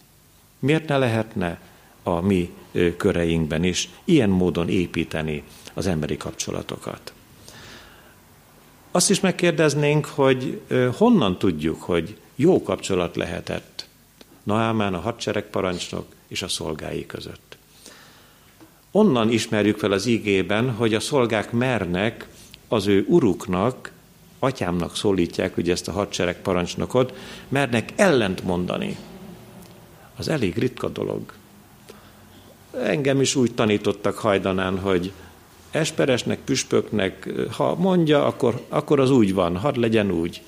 Miért 0.60 0.88
ne 0.88 0.98
lehetne 0.98 1.60
a 2.04 2.22
mi 2.22 2.54
köreinkben 2.98 3.63
is 3.63 3.89
ilyen 4.04 4.30
módon 4.30 4.70
építeni 4.70 5.44
az 5.74 5.88
emberi 5.88 6.18
kapcsolatokat? 6.18 7.13
Azt 8.91 9.10
is 9.10 9.20
megkérdeznénk, 9.20 10.06
hogy 10.06 10.62
honnan 10.98 11.38
tudjuk, 11.38 11.82
hogy 11.82 12.18
jó 12.36 12.63
kapcsolat 12.63 13.15
lehetett 13.15 13.88
Naámán 14.44 14.94
a 14.94 15.00
hadseregparancsnok 15.00 16.14
és 16.28 16.42
a 16.42 16.48
szolgái 16.48 17.06
között. 17.06 17.58
Onnan 18.92 19.32
ismerjük 19.32 19.78
fel 19.78 19.92
az 19.92 20.06
ígében, 20.06 20.72
hogy 20.72 20.94
a 20.94 21.00
szolgák 21.00 21.52
mernek 21.52 22.28
az 22.68 22.88
ő 22.88 23.06
uruknak, 23.08 23.92
atyámnak 24.40 24.96
szólítják 24.96 25.58
ugye 25.58 25.72
ezt 25.72 25.88
a 25.88 25.92
hadsereg 25.92 26.42
parancsnokot, 26.42 27.14
mernek 27.48 27.94
ellent 27.96 28.44
mondani. 28.44 28.98
Az 30.18 30.30
elég 30.30 30.58
ritka 30.58 30.90
dolog. 30.90 31.34
Engem 32.84 33.22
is 33.22 33.36
úgy 33.36 33.54
tanítottak 33.54 34.18
hajdanán, 34.18 34.80
hogy 34.80 35.12
esperesnek, 35.72 36.40
püspöknek, 36.40 37.30
ha 37.52 37.76
mondja, 37.76 38.26
akkor, 38.26 38.66
akkor 38.70 39.00
az 39.00 39.10
úgy 39.10 39.34
van, 39.34 39.58
hadd 39.58 39.80
legyen 39.80 40.12
úgy. 40.12 40.42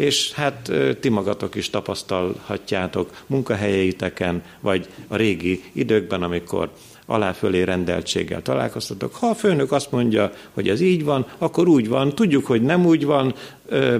És 0.00 0.32
hát 0.32 0.70
ti 1.00 1.08
magatok 1.08 1.54
is 1.54 1.70
tapasztalhatjátok 1.70 3.24
munkahelyeiteken, 3.26 4.42
vagy 4.60 4.88
a 5.08 5.16
régi 5.16 5.64
időkben, 5.72 6.22
amikor 6.22 6.72
aláfölé 7.06 7.62
rendeltséggel 7.62 8.42
találkoztatok. 8.42 9.14
Ha 9.14 9.26
a 9.26 9.34
főnök 9.34 9.72
azt 9.72 9.90
mondja, 9.90 10.32
hogy 10.52 10.68
ez 10.68 10.80
így 10.80 11.04
van, 11.04 11.26
akkor 11.38 11.68
úgy 11.68 11.88
van, 11.88 12.14
tudjuk, 12.14 12.46
hogy 12.46 12.62
nem 12.62 12.86
úgy 12.86 13.04
van, 13.04 13.34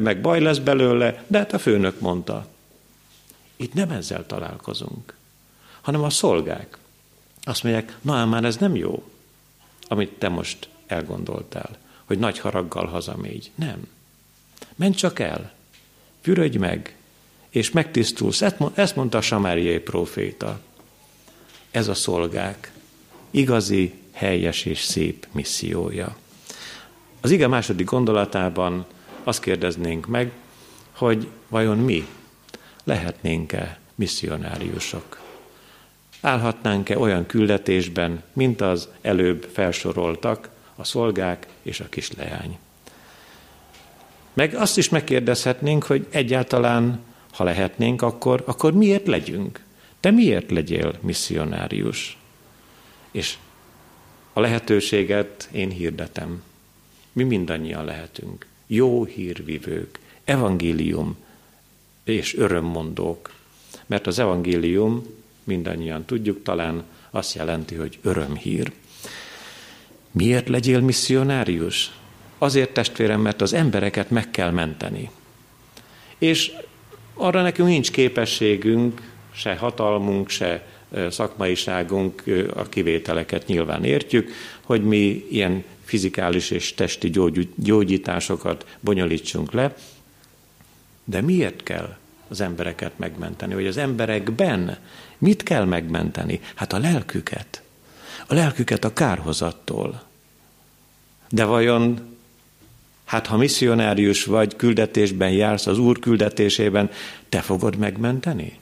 meg 0.01 0.21
baj 0.21 0.41
lesz 0.41 0.59
belőle, 0.59 1.25
de 1.27 1.39
hát 1.39 1.53
a 1.53 1.59
főnök 1.59 2.01
mondta. 2.01 2.47
Itt 3.57 3.75
nem 3.75 3.91
ezzel 3.91 4.27
találkozunk, 4.27 5.15
hanem 5.81 6.03
a 6.03 6.11
szolgák. 6.11 6.79
Azt 7.43 7.63
mondják, 7.63 7.97
na 8.01 8.27
már 8.27 8.45
ez 8.45 8.57
nem 8.57 8.77
jó, 8.77 9.03
amit 9.89 10.13
te 10.19 10.29
most 10.29 10.69
elgondoltál, 10.87 11.71
hogy 12.05 12.19
nagy 12.19 12.39
haraggal 12.39 12.87
hazamégy. 12.87 13.51
Nem. 13.55 13.89
Menj 14.77 14.95
csak 14.95 15.19
el, 15.19 15.59
fürödj 16.21 16.57
meg, 16.57 16.95
és 17.51 17.71
megtisztulsz. 17.71 18.43
Ezt 18.75 18.97
mondta 18.97 19.19
a 19.19 19.21
samáriai 19.21 19.79
proféta. 19.79 20.61
Ez 21.71 21.89
a 21.89 21.95
szolgák 21.95 22.73
igazi, 23.31 23.95
helyes 24.13 24.65
és 24.65 24.81
szép 24.81 25.27
missziója. 25.33 26.17
Az 27.21 27.31
ige 27.31 27.47
második 27.47 27.87
gondolatában 27.87 28.87
azt 29.25 29.41
kérdeznénk 29.41 30.07
meg, 30.07 30.33
hogy 30.93 31.29
vajon 31.49 31.79
mi 31.79 32.07
lehetnénk-e 32.85 33.79
misszionáriusok? 33.95 35.21
Állhatnánk-e 36.21 36.99
olyan 36.99 37.27
küldetésben, 37.27 38.23
mint 38.33 38.61
az 38.61 38.89
előbb 39.01 39.49
felsoroltak, 39.53 40.49
a 40.77 40.85
szolgák 40.85 41.47
és 41.63 41.81
a 41.81 41.89
kisleány? 41.89 42.59
Meg 44.33 44.55
azt 44.55 44.79
is 44.79 44.89
megkérdezhetnénk, 44.89 45.85
hogy 45.85 46.07
egyáltalán, 46.11 47.01
ha 47.33 47.45
lehetnénk, 47.45 48.03
akkor, 48.03 48.43
akkor 48.47 48.73
miért 48.73 49.07
legyünk? 49.07 49.65
Te 50.01 50.11
miért 50.11 50.51
legyél 50.51 50.99
misszionárius? 51.01 52.19
És 53.11 53.37
a 54.33 54.41
lehetőséget 54.41 55.49
én 55.53 55.71
hirdetem. 55.71 56.43
Mi 57.13 57.23
mindannyian 57.23 57.85
lehetünk. 57.85 58.47
Jó 58.67 59.05
hírvivők, 59.05 59.99
evangélium 60.25 61.17
és 62.05 62.37
örömmondók. 62.37 63.33
Mert 63.87 64.07
az 64.07 64.19
evangélium, 64.19 65.07
mindannyian 65.45 66.05
tudjuk, 66.05 66.43
talán 66.43 66.85
azt 67.11 67.35
jelenti, 67.35 67.75
hogy 67.75 67.99
örömhír. 68.03 68.73
Miért 70.11 70.49
legyél 70.49 70.81
misszionárius? 70.81 72.00
Azért 72.43 72.71
testvérem, 72.73 73.21
mert 73.21 73.41
az 73.41 73.53
embereket 73.53 74.11
meg 74.11 74.31
kell 74.31 74.51
menteni. 74.51 75.11
És 76.19 76.53
arra 77.15 77.43
nekünk 77.43 77.69
nincs 77.69 77.91
képességünk, 77.91 79.03
se 79.33 79.57
hatalmunk, 79.57 80.29
se 80.29 80.67
szakmaiságunk, 81.11 82.23
a 82.55 82.63
kivételeket 82.63 83.47
nyilván 83.47 83.85
értjük, 83.85 84.31
hogy 84.61 84.85
mi 84.85 85.27
ilyen 85.31 85.65
fizikális 85.85 86.51
és 86.51 86.75
testi 86.75 87.11
gyógyításokat 87.57 88.67
bonyolítsunk 88.81 89.53
le, 89.53 89.75
de 91.05 91.21
miért 91.21 91.63
kell 91.63 91.97
az 92.29 92.41
embereket 92.41 92.93
megmenteni, 92.97 93.55
vagy 93.55 93.67
az 93.67 93.77
emberekben 93.77 94.79
mit 95.19 95.43
kell 95.43 95.65
megmenteni? 95.65 96.41
Hát 96.55 96.73
a 96.73 96.79
lelküket. 96.79 97.63
A 98.27 98.35
lelküket 98.35 98.85
a 98.85 98.93
kárhozattól. 98.93 100.03
De 101.29 101.45
vajon, 101.45 102.11
hát 103.11 103.27
ha 103.27 103.37
misszionárius 103.37 104.25
vagy, 104.25 104.57
küldetésben 104.57 105.31
jársz, 105.31 105.67
az 105.67 105.79
Úr 105.79 105.99
küldetésében, 105.99 106.91
te 107.29 107.41
fogod 107.41 107.77
megmenteni? 107.77 108.59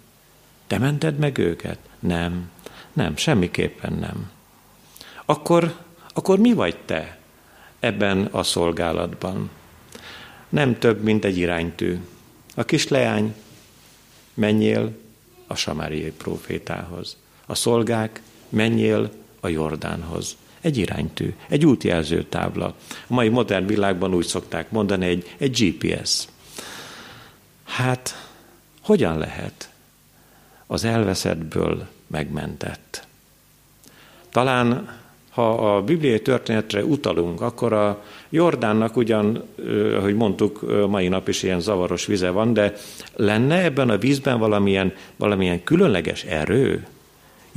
Te 0.67 0.79
mented 0.79 1.19
meg 1.19 1.39
őket? 1.39 1.79
Nem, 1.99 2.51
nem, 2.93 3.17
semmiképpen 3.17 3.93
nem. 3.93 4.31
Akkor, 5.25 5.77
akkor 6.15 6.39
mi 6.39 6.53
vagy 6.53 6.77
te 6.85 7.19
ebben 7.81 8.25
a 8.31 8.43
szolgálatban? 8.43 9.51
Nem 10.49 10.79
több, 10.79 11.03
mint 11.03 11.25
egy 11.25 11.39
iránytű. 11.39 11.99
A 12.55 12.65
kis 12.65 12.89
leány, 12.89 13.35
menjél 14.35 14.97
a 15.47 15.55
samáriai 15.55 16.11
profétához. 16.11 17.17
A 17.47 17.55
szolgák, 17.55 18.23
menjél 18.49 19.11
a 19.41 19.49
Jordánhoz. 19.49 20.37
Egy 20.61 20.77
iránytű, 20.77 21.35
egy 21.49 21.67
útjelző 21.67 22.23
tábla. 22.23 22.75
A 23.07 23.15
mai 23.15 23.29
modern 23.29 23.67
világban 23.67 24.15
úgy 24.15 24.27
szokták 24.27 24.71
mondani, 24.71 25.07
egy, 25.07 25.35
egy 25.39 25.77
GPS. 25.79 26.29
Hát, 27.65 28.29
hogyan 28.83 29.19
lehet 29.19 29.71
az 30.67 30.85
elveszettből 30.85 31.87
megmentett. 32.07 33.07
Talán, 34.31 34.97
ha 35.31 35.77
a 35.77 35.83
bibliai 35.83 36.23
történetre 36.23 36.85
utalunk, 36.85 37.41
akkor 37.41 37.73
a 37.73 38.03
Jordánnak 38.29 38.97
ugyan, 38.97 39.43
ahogy 39.97 40.15
mondtuk, 40.15 40.89
mai 40.89 41.09
nap 41.09 41.29
is 41.29 41.43
ilyen 41.43 41.61
zavaros 41.61 42.07
vize 42.07 42.31
van, 42.31 42.53
de 42.53 42.75
lenne 43.17 43.63
ebben 43.63 43.91
a 43.91 43.99
vízben 43.99 44.39
valamilyen, 44.39 44.95
valamilyen 45.17 45.65
különleges 45.65 46.25
erő? 46.25 46.87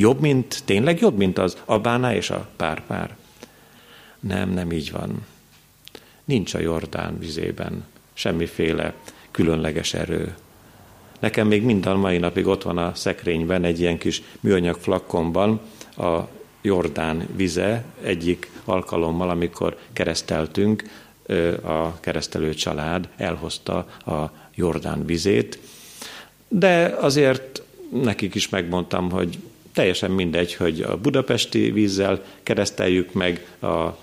Jobb, 0.01 0.19
mint, 0.19 0.61
tényleg 0.65 0.99
jobb, 0.99 1.17
mint 1.17 1.37
az 1.37 1.57
Abáná 1.65 2.15
és 2.15 2.29
a 2.29 2.47
párpár? 2.55 3.15
Nem, 4.19 4.49
nem 4.49 4.71
így 4.71 4.91
van. 4.91 5.25
Nincs 6.25 6.53
a 6.53 6.59
Jordán 6.59 7.19
vizében 7.19 7.85
semmiféle 8.13 8.93
különleges 9.31 9.93
erő. 9.93 10.35
Nekem 11.19 11.47
még 11.47 11.63
mind 11.63 11.85
a 11.85 11.95
mai 11.95 12.17
napig 12.17 12.47
ott 12.47 12.63
van 12.63 12.77
a 12.77 12.95
szekrényben 12.95 13.63
egy 13.63 13.79
ilyen 13.79 13.97
kis 13.97 14.21
műanyag 14.39 14.75
flakkonban 14.75 15.59
a 15.97 16.19
Jordán 16.61 17.27
vize 17.35 17.83
egyik 18.03 18.51
alkalommal, 18.65 19.29
amikor 19.29 19.77
kereszteltünk, 19.93 20.83
a 21.63 21.99
keresztelő 21.99 22.53
család 22.53 23.09
elhozta 23.17 23.77
a 24.05 24.31
Jordán 24.55 25.05
vizét, 25.05 25.59
de 26.47 26.95
azért 26.99 27.61
nekik 27.91 28.35
is 28.35 28.49
megmondtam, 28.49 29.11
hogy 29.11 29.37
teljesen 29.73 30.11
mindegy, 30.11 30.53
hogy 30.53 30.81
a 30.81 30.97
budapesti 30.97 31.71
vízzel 31.71 32.23
kereszteljük 32.43 33.13
meg 33.13 33.47
a 33.61 33.97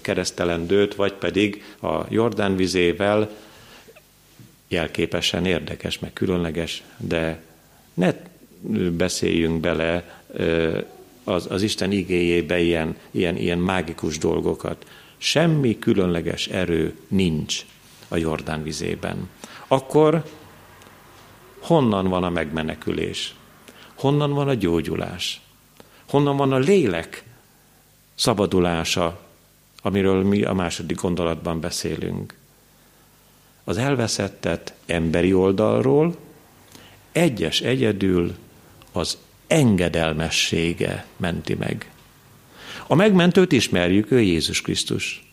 keresztelendőt, 0.00 0.94
vagy 0.94 1.12
pedig 1.12 1.64
a 1.82 2.00
Jordán 2.08 2.56
vizével, 2.56 3.30
jelképesen 4.68 5.44
érdekes, 5.44 5.98
meg 5.98 6.12
különleges, 6.12 6.82
de 6.96 7.42
ne 7.94 8.12
beszéljünk 8.90 9.60
bele 9.60 10.22
az, 11.24 11.46
az 11.50 11.62
Isten 11.62 11.92
igéjébe 11.92 12.60
ilyen, 12.60 12.96
ilyen, 13.10 13.36
ilyen 13.36 13.58
mágikus 13.58 14.18
dolgokat. 14.18 14.86
Semmi 15.16 15.78
különleges 15.78 16.46
erő 16.46 16.94
nincs 17.08 17.66
a 18.08 18.16
Jordán 18.16 18.62
vizében. 18.62 19.28
Akkor 19.66 20.24
honnan 21.60 22.08
van 22.08 22.24
a 22.24 22.30
megmenekülés? 22.30 23.34
Honnan 23.94 24.32
van 24.32 24.48
a 24.48 24.54
gyógyulás? 24.54 25.40
Honnan 26.08 26.36
van 26.36 26.52
a 26.52 26.58
lélek 26.58 27.24
szabadulása, 28.14 29.20
amiről 29.82 30.24
mi 30.24 30.42
a 30.42 30.52
második 30.52 31.00
gondolatban 31.00 31.60
beszélünk? 31.60 32.34
Az 33.64 33.76
elveszettet 33.76 34.74
emberi 34.86 35.34
oldalról, 35.34 36.16
egyes 37.12 37.60
egyedül 37.60 38.34
az 38.92 39.18
engedelmessége 39.46 41.06
menti 41.16 41.54
meg. 41.54 41.90
A 42.86 42.94
megmentőt 42.94 43.52
ismerjük, 43.52 44.10
ő 44.10 44.20
Jézus 44.20 44.60
Krisztus. 44.60 45.32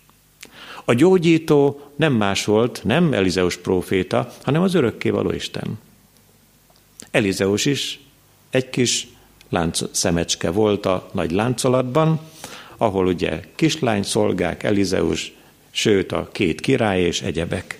A 0.86 0.94
gyógyító 0.94 1.92
nem 1.96 2.14
más 2.14 2.46
volt, 2.46 2.82
nem 2.84 3.14
Elizeus 3.14 3.58
próféta, 3.58 4.34
hanem 4.44 4.62
az 4.62 4.74
örökkévaló 4.74 5.32
Isten. 5.32 5.80
Elizeus 7.12 7.66
is 7.66 8.00
egy 8.52 8.70
kis 8.70 9.08
lánc 9.50 9.82
szemecske 9.92 10.50
volt 10.50 10.86
a 10.86 11.10
nagy 11.14 11.32
láncolatban, 11.32 12.20
ahol 12.78 13.08
ugye 13.08 13.44
kislány 13.56 14.04
szolgák, 14.04 14.64
Elizeus, 14.64 15.32
sőt 15.72 16.12
a 16.12 16.30
két 16.32 16.62
király 16.62 17.02
és 17.02 17.22
egyebek. 17.22 17.80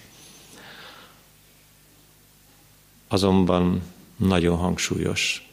Azonban 3.08 3.82
nagyon 4.16 4.58
hangsúlyos 4.58 5.50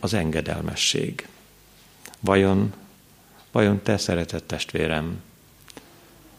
az 0.00 0.14
engedelmesség. 0.14 1.28
Vajon, 2.20 2.72
vajon 3.52 3.82
te 3.82 3.96
szeretett 3.96 4.46
testvérem, 4.46 5.20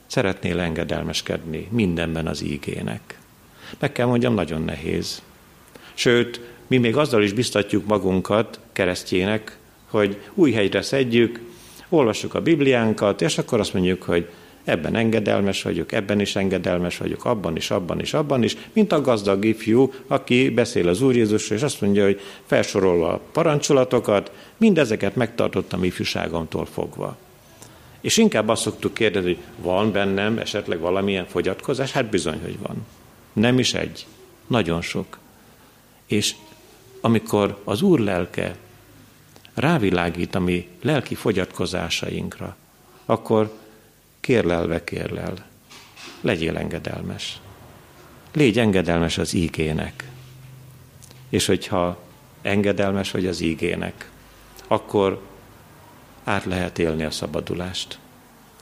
szeretnél 0.08 0.60
engedelmeskedni 0.60 1.68
mindenben 1.72 2.28
az 2.28 2.42
ígének? 2.42 3.20
Meg 3.80 3.92
kell 3.92 4.06
mondjam, 4.06 4.34
nagyon 4.34 4.62
nehéz. 4.62 5.22
Sőt, 5.94 6.53
mi 6.68 6.78
még 6.78 6.98
azzal 6.98 7.24
is 7.24 7.34
biztatjuk 7.34 7.86
magunkat, 7.86 8.60
keresztjének, 8.74 9.58
hogy 9.90 10.18
új 10.34 10.52
helyre 10.52 10.82
szedjük, 10.82 11.40
olvassuk 11.90 12.34
a 12.34 12.42
Bibliánkat, 12.42 13.22
és 13.22 13.38
akkor 13.38 13.60
azt 13.60 13.74
mondjuk, 13.74 14.04
hogy 14.04 14.30
ebben 14.64 14.96
engedelmes 14.96 15.62
vagyok, 15.62 15.92
ebben 15.92 16.20
is 16.20 16.36
engedelmes 16.36 16.98
vagyok, 16.98 17.26
abban 17.26 17.56
is, 17.56 17.72
abban 17.72 18.00
is, 18.00 18.14
abban 18.14 18.44
is, 18.44 18.58
mint 18.74 18.92
a 18.92 19.02
gazdag 19.02 19.46
ifjú, 19.46 19.94
aki 20.08 20.50
beszél 20.50 20.88
az 20.88 21.02
Úr 21.02 21.16
Jézusról, 21.16 21.58
és 21.58 21.64
azt 21.64 21.82
mondja, 21.82 22.04
hogy 22.04 22.20
felsorolva 22.46 23.14
a 23.14 23.20
parancsolatokat, 23.32 24.32
mindezeket 24.58 25.16
megtartottam 25.16 25.84
ifjúságomtól 25.84 26.66
fogva. 26.66 27.18
És 28.02 28.18
inkább 28.18 28.48
azt 28.48 28.62
szoktuk 28.62 28.94
kérdezni, 28.94 29.34
hogy 29.34 29.44
van 29.62 29.92
bennem 29.92 30.38
esetleg 30.38 30.80
valamilyen 30.80 31.26
fogyatkozás? 31.26 31.92
Hát 31.92 32.06
bizony, 32.10 32.40
hogy 32.44 32.58
van. 32.60 32.86
Nem 33.34 33.60
is 33.60 33.74
egy. 33.74 34.06
Nagyon 34.48 34.82
sok. 34.82 35.18
És 36.06 36.36
amikor 37.06 37.62
az 37.64 37.82
Úr 37.82 38.00
lelke 38.00 38.56
rávilágít 39.54 40.36
a 40.36 40.40
mi 40.40 40.68
lelki 40.82 41.16
fogyatkozásainkra, 41.16 42.56
akkor 43.06 43.58
kérlelve 44.20 44.84
kérlel, 44.84 45.46
legyél 46.22 46.58
engedelmes. 46.58 47.40
Légy 48.34 48.60
engedelmes 48.60 49.18
az 49.18 49.34
ígének. 49.34 50.10
És 51.30 51.46
hogyha 51.46 52.00
engedelmes 52.42 53.12
vagy 53.12 53.26
az 53.26 53.42
ígének, 53.42 54.10
akkor 54.68 55.22
át 56.24 56.46
lehet 56.46 56.80
élni 56.80 57.04
a 57.04 57.12
szabadulást. 57.12 58.00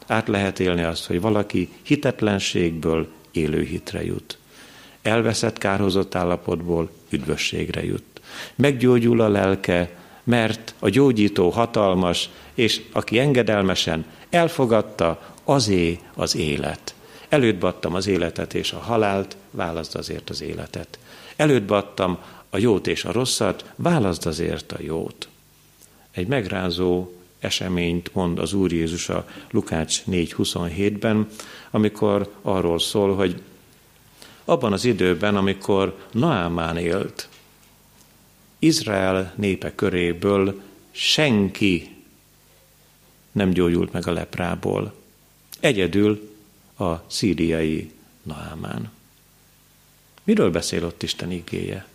Át 0.07 0.27
lehet 0.27 0.59
élni 0.59 0.83
azt, 0.83 1.05
hogy 1.05 1.21
valaki 1.21 1.69
hitetlenségből 1.81 3.07
élő 3.31 3.63
hitre 3.63 4.05
jut. 4.05 4.37
Elveszett, 5.01 5.57
kárhozott 5.57 6.15
állapotból 6.15 6.89
üdvösségre 7.09 7.83
jut. 7.83 8.10
Meggyógyul 8.55 9.21
a 9.21 9.27
lelke, 9.27 9.89
mert 10.23 10.73
a 10.79 10.89
gyógyító 10.89 11.49
hatalmas, 11.49 12.29
és 12.53 12.81
aki 12.91 13.19
engedelmesen 13.19 14.05
elfogadta, 14.29 15.33
azé 15.43 15.99
az 16.13 16.35
élet. 16.35 16.95
Előbb 17.29 17.63
adtam 17.63 17.95
az 17.95 18.07
életet 18.07 18.53
és 18.53 18.71
a 18.71 18.79
halált, 18.79 19.35
válaszd 19.51 19.95
azért 19.95 20.29
az 20.29 20.41
életet. 20.41 20.99
Előbb 21.35 21.69
adtam 21.69 22.17
a 22.49 22.57
jót 22.57 22.87
és 22.87 23.05
a 23.05 23.11
rosszat, 23.11 23.65
válaszd 23.75 24.25
azért 24.25 24.71
a 24.71 24.77
jót. 24.81 25.27
Egy 26.11 26.27
megrázó 26.27 27.11
eseményt 27.39 28.13
mond 28.13 28.39
az 28.39 28.53
Úr 28.53 28.71
Jézus 28.71 29.09
a 29.09 29.25
Lukács 29.51 30.03
4.27-ben, 30.11 31.27
amikor 31.71 32.33
arról 32.41 32.79
szól, 32.79 33.15
hogy 33.15 33.41
abban 34.45 34.73
az 34.73 34.85
időben, 34.85 35.35
amikor 35.35 35.97
Naámán 36.11 36.77
élt, 36.77 37.29
Izrael 38.63 39.33
népe 39.35 39.75
köréből 39.75 40.61
senki 40.91 41.95
nem 43.31 43.49
gyógyult 43.49 43.91
meg 43.91 44.07
a 44.07 44.11
leprából. 44.11 44.93
Egyedül 45.59 46.35
a 46.77 46.93
szíriai 47.07 47.91
Naámán. 48.23 48.91
Miről 50.23 50.51
beszél 50.51 50.85
ott 50.85 51.03
Isten 51.03 51.31
igéje? 51.31 51.85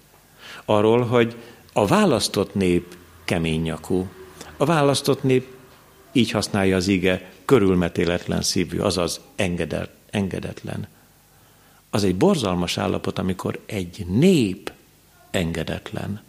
Arról, 0.65 1.05
hogy 1.05 1.37
a 1.73 1.87
választott 1.87 2.55
nép 2.55 2.97
kemény 3.25 3.63
nyakú. 3.63 4.09
A 4.57 4.65
választott 4.65 5.23
nép 5.23 5.47
így 6.13 6.31
használja 6.31 6.77
az 6.77 6.89
ige 6.89 7.31
körülmetéletlen 7.45 8.43
szívű, 8.43 8.79
azaz 8.79 9.21
engedel, 9.37 9.89
engedetlen. 10.11 10.89
Az 11.91 12.05
egy 12.05 12.17
borzalmas 12.17 12.79
állapot, 12.79 13.19
amikor 13.19 13.61
egy 13.67 14.07
nép 14.07 14.73
engedetlen. 15.31 16.25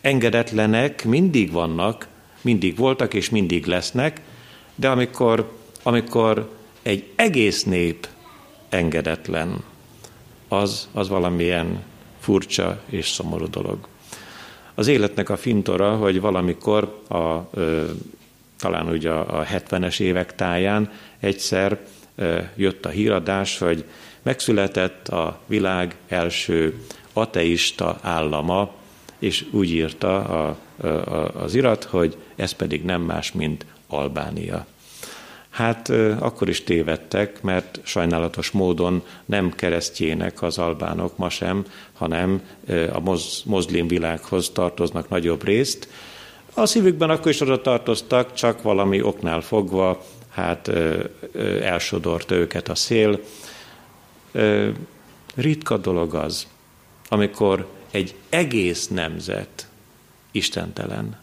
Engedetlenek 0.00 1.04
mindig 1.04 1.52
vannak, 1.52 2.08
mindig 2.40 2.76
voltak 2.76 3.14
és 3.14 3.30
mindig 3.30 3.66
lesznek, 3.66 4.20
de 4.74 4.88
amikor, 4.88 5.52
amikor 5.82 6.50
egy 6.82 7.12
egész 7.16 7.64
nép 7.64 8.08
engedetlen, 8.68 9.62
az, 10.48 10.88
az 10.92 11.08
valamilyen 11.08 11.82
furcsa 12.20 12.82
és 12.86 13.08
szomorú 13.08 13.50
dolog. 13.50 13.88
Az 14.74 14.86
életnek 14.86 15.28
a 15.28 15.36
fintora, 15.36 15.96
hogy 15.96 16.20
valamikor 16.20 17.02
a, 17.08 17.48
ö, 17.50 17.84
talán 18.58 18.88
ugye 18.88 19.10
a, 19.10 19.40
a 19.40 19.44
70-es 19.44 20.00
évek 20.00 20.34
táján 20.34 20.90
egyszer 21.20 21.78
ö, 22.14 22.38
jött 22.56 22.86
a 22.86 22.88
híradás, 22.88 23.58
hogy 23.58 23.84
megszületett 24.22 25.08
a 25.08 25.40
világ 25.46 25.96
első 26.08 26.84
ateista 27.12 27.98
állama, 28.02 28.72
és 29.20 29.46
úgy 29.50 29.70
írta 29.70 30.24
a, 30.24 30.56
a, 30.86 31.42
az 31.42 31.54
irat, 31.54 31.84
hogy 31.84 32.16
ez 32.36 32.52
pedig 32.52 32.84
nem 32.84 33.02
más, 33.02 33.32
mint 33.32 33.66
Albánia. 33.88 34.66
Hát 35.50 35.88
akkor 36.18 36.48
is 36.48 36.64
tévedtek, 36.64 37.42
mert 37.42 37.80
sajnálatos 37.82 38.50
módon 38.50 39.02
nem 39.24 39.50
keresztjének 39.50 40.42
az 40.42 40.58
albánok 40.58 41.16
ma 41.16 41.28
sem, 41.28 41.64
hanem 41.92 42.42
a 42.92 43.00
moz, 43.00 43.42
mozlim 43.44 43.88
világhoz 43.88 44.50
tartoznak 44.50 45.08
nagyobb 45.08 45.44
részt. 45.44 45.88
A 46.54 46.66
szívükben 46.66 47.10
akkor 47.10 47.30
is 47.30 47.40
oda 47.40 47.60
tartoztak, 47.60 48.34
csak 48.34 48.62
valami 48.62 49.02
oknál 49.02 49.40
fogva, 49.40 50.04
hát 50.28 50.70
elsodort 51.62 52.30
őket 52.30 52.68
a 52.68 52.74
szél. 52.74 53.20
Ritka 55.34 55.76
dolog 55.76 56.14
az, 56.14 56.46
amikor 57.08 57.66
egy 57.90 58.14
egész 58.28 58.88
nemzet 58.88 59.68
istentelen. 60.30 61.18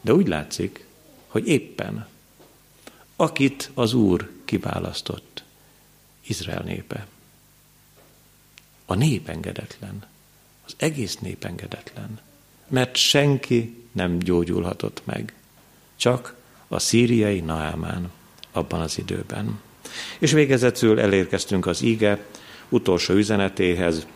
De 0.00 0.12
úgy 0.12 0.28
látszik, 0.28 0.86
hogy 1.26 1.48
éppen 1.48 2.06
akit 3.20 3.70
az 3.74 3.92
Úr 3.92 4.30
kiválasztott, 4.44 5.42
Izrael 6.26 6.62
népe. 6.62 7.06
A 8.86 8.94
nép 8.94 9.28
engedetlen. 9.28 10.06
Az 10.66 10.74
egész 10.76 11.16
nép 11.18 11.44
engedetlen. 11.44 12.20
Mert 12.68 12.96
senki 12.96 13.84
nem 13.92 14.18
gyógyulhatott 14.18 15.02
meg. 15.04 15.34
Csak 15.96 16.34
a 16.68 16.78
szíriai 16.78 17.40
Naámán 17.40 18.10
abban 18.52 18.80
az 18.80 18.98
időben. 18.98 19.60
És 20.18 20.32
végezetül 20.32 21.00
elérkeztünk 21.00 21.66
az 21.66 21.82
íge 21.82 22.26
utolsó 22.68 23.14
üzenetéhez, 23.14 24.06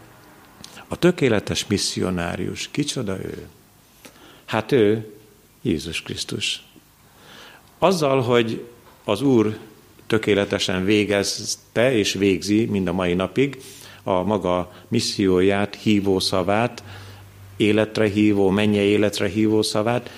a 0.93 0.97
tökéletes 0.97 1.67
misszionárius, 1.67 2.69
kicsoda 2.71 3.17
ő? 3.19 3.47
Hát 4.45 4.73
ő 4.73 5.15
Jézus 5.63 6.03
Krisztus. 6.03 6.63
Azzal, 7.79 8.21
hogy 8.21 8.65
az 9.05 9.23
Úr 9.23 9.59
tökéletesen 10.07 10.85
végezte 10.85 11.93
és 11.93 12.13
végzi 12.13 12.65
mind 12.65 12.89
a 12.89 12.93
mai 12.93 13.15
napig 13.15 13.63
a 14.03 14.23
maga 14.23 14.73
misszióját, 14.89 15.75
hívó 15.75 16.19
szavát, 16.19 16.83
életre 17.57 18.09
hívó, 18.09 18.49
menje 18.49 18.83
életre 18.83 19.29
hívó 19.29 19.63
szavát, 19.63 20.11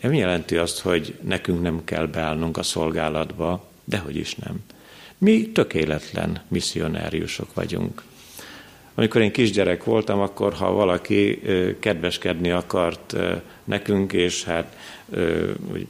nem 0.00 0.12
jelenti 0.12 0.56
azt, 0.56 0.80
hogy 0.80 1.18
nekünk 1.22 1.62
nem 1.62 1.84
kell 1.84 2.06
beállnunk 2.06 2.56
a 2.56 2.62
szolgálatba, 2.62 3.68
dehogy 3.84 4.16
is 4.16 4.34
nem. 4.34 4.60
Mi 5.18 5.48
tökéletlen 5.52 6.42
misszionáriusok 6.48 7.54
vagyunk. 7.54 8.02
Amikor 8.98 9.20
én 9.20 9.32
kisgyerek 9.32 9.84
voltam, 9.84 10.20
akkor 10.20 10.52
ha 10.52 10.72
valaki 10.72 11.40
kedveskedni 11.78 12.50
akart 12.50 13.16
nekünk, 13.64 14.12
és 14.12 14.44
hát 14.44 14.76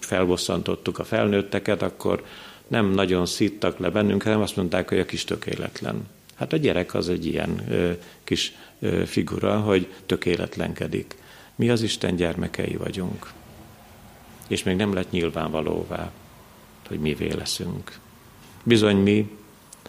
felbosszantottuk 0.00 0.98
a 0.98 1.04
felnőtteket, 1.04 1.82
akkor 1.82 2.24
nem 2.66 2.90
nagyon 2.90 3.26
szittak 3.26 3.78
le 3.78 3.90
bennünk, 3.90 4.22
hanem 4.22 4.40
azt 4.40 4.56
mondták, 4.56 4.88
hogy 4.88 4.98
a 4.98 5.04
kis 5.04 5.24
tökéletlen. 5.24 6.08
Hát 6.34 6.52
a 6.52 6.56
gyerek 6.56 6.94
az 6.94 7.08
egy 7.08 7.26
ilyen 7.26 7.64
kis 8.24 8.52
figura, 9.06 9.60
hogy 9.60 9.88
tökéletlenkedik. 10.06 11.16
Mi 11.54 11.70
az 11.70 11.82
Isten 11.82 12.16
gyermekei 12.16 12.76
vagyunk. 12.76 13.32
És 14.48 14.62
még 14.62 14.76
nem 14.76 14.94
lett 14.94 15.10
nyilvánvalóvá, 15.10 16.10
hogy 16.88 16.98
mivé 16.98 17.32
leszünk. 17.32 17.98
Bizony 18.62 18.96
mi 18.96 19.30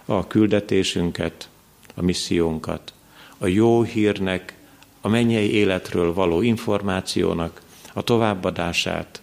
a 0.06 0.28
küldetésünket, 0.28 1.50
a 1.96 2.02
missziónkat, 2.02 2.94
a 3.40 3.48
jó 3.48 3.84
hírnek, 3.84 4.54
a 5.02 5.08
mennyei 5.08 5.52
életről 5.54 6.14
való 6.14 6.42
információnak 6.42 7.62
a 7.94 8.02
továbbadását 8.02 9.22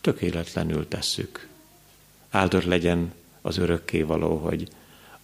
tökéletlenül 0.00 0.88
tesszük. 0.88 1.48
Áldott 2.30 2.64
legyen 2.64 3.12
az 3.42 3.56
örökké 3.56 4.02
való, 4.02 4.36
hogy 4.36 4.68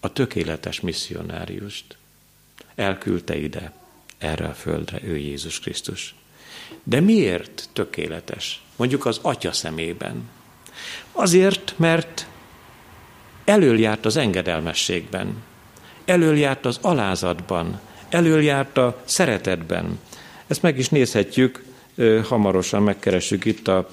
a 0.01 0.13
tökéletes 0.13 0.81
misszionáriust 0.81 1.97
elküldte 2.75 3.37
ide, 3.37 3.73
erre 4.19 4.47
a 4.47 4.55
földre, 4.55 4.99
ő 5.03 5.17
Jézus 5.17 5.61
Krisztus. 5.61 6.15
De 6.83 7.01
miért 7.01 7.69
tökéletes? 7.73 8.63
Mondjuk 8.77 9.07
az 9.07 9.19
atya 9.23 9.53
szemében. 9.53 10.29
Azért, 11.13 11.75
mert 11.77 12.27
elöljárt 13.45 14.05
az 14.05 14.17
engedelmességben, 14.17 15.43
elöljárt 16.11 16.67
az 16.67 16.79
alázatban, 16.81 17.81
elöljárt 18.09 18.77
a 18.77 19.03
szeretetben. 19.05 19.99
Ezt 20.47 20.63
meg 20.63 20.79
is 20.79 20.89
nézhetjük, 20.89 21.65
hamarosan 22.25 22.83
megkeressük 22.83 23.45
itt 23.45 23.69
a 23.69 23.89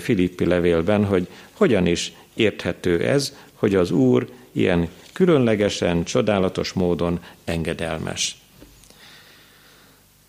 Filippi 0.00 0.44
levélben, 0.44 1.04
hogy 1.04 1.28
hogyan 1.52 1.86
is 1.86 2.12
érthető 2.34 3.06
ez, 3.06 3.36
hogy 3.54 3.74
az 3.74 3.90
Úr 3.90 4.28
ilyen 4.52 4.88
különlegesen, 5.12 6.04
csodálatos 6.04 6.72
módon 6.72 7.20
engedelmes. 7.44 8.36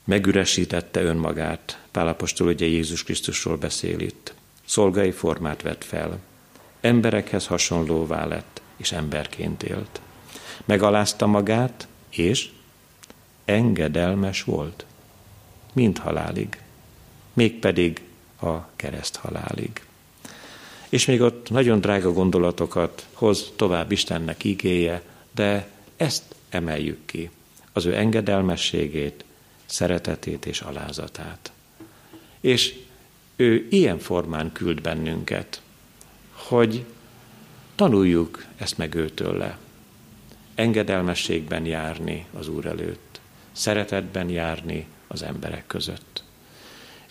Megüresítette 0.03 1.01
önmagát. 1.01 1.79
Pálapostól 1.91 2.47
ugye 2.47 2.65
Jézus 2.65 3.03
Krisztusról 3.03 3.57
beszél 3.57 3.99
itt. 3.99 4.33
Szolgai 4.65 5.11
formát 5.11 5.61
vett 5.61 5.83
fel. 5.83 6.19
Emberekhez 6.81 7.47
hasonlóvá 7.47 8.25
lett, 8.25 8.61
és 8.77 8.91
emberként 8.91 9.63
élt. 9.63 10.01
Megalázta 10.66 11.26
magát, 11.26 11.88
és 12.10 12.49
engedelmes 13.45 14.43
volt. 14.43 14.86
Mind 15.74 15.97
halálig. 15.97 16.62
Mégpedig 17.34 18.01
a 18.41 18.76
kereszt 18.76 19.16
halálig. 19.16 19.82
És 20.89 21.05
még 21.05 21.22
ott 21.22 21.49
nagyon 21.49 21.80
drága 21.80 22.12
gondolatokat 22.12 23.07
hoz 23.14 23.51
tovább 23.55 23.91
Istennek 23.91 24.43
igéje, 24.43 25.01
de 25.32 25.68
ezt 25.97 26.24
emeljük 26.49 27.05
ki, 27.05 27.30
az 27.74 27.86
ő 27.86 27.95
engedelmességét, 27.95 29.24
szeretetét 29.66 30.45
és 30.45 30.62
alázatát. 30.62 31.51
És 32.39 32.76
ő 33.36 33.68
ilyen 33.70 33.99
formán 33.99 34.51
küld 34.51 34.82
bennünket, 34.82 35.62
hogy 36.32 36.86
tanuljuk 37.76 38.45
ezt 38.57 38.78
meg 38.78 38.95
őtől 38.95 39.38
le. 39.38 39.57
Engedelmességben 40.60 41.66
járni 41.66 42.26
az 42.38 42.47
Úr 42.47 42.66
előtt, 42.66 43.20
szeretetben 43.51 44.30
járni 44.30 44.88
az 45.07 45.24
emberek 45.24 45.68
között. 45.68 46.24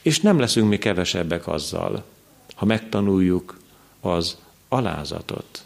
És 0.02 0.20
nem 0.20 0.38
leszünk 0.38 0.68
mi 0.68 0.78
kevesebbek 0.78 1.46
azzal, 1.46 2.04
ha 2.54 2.64
megtanuljuk 2.64 3.58
az 4.00 4.38
alázatot. 4.68 5.64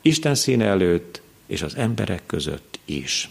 Isten 0.00 0.34
színe 0.34 0.64
előtt 0.64 1.22
és 1.46 1.62
az 1.62 1.76
emberek 1.76 2.26
között 2.26 2.78
is. 2.84 3.30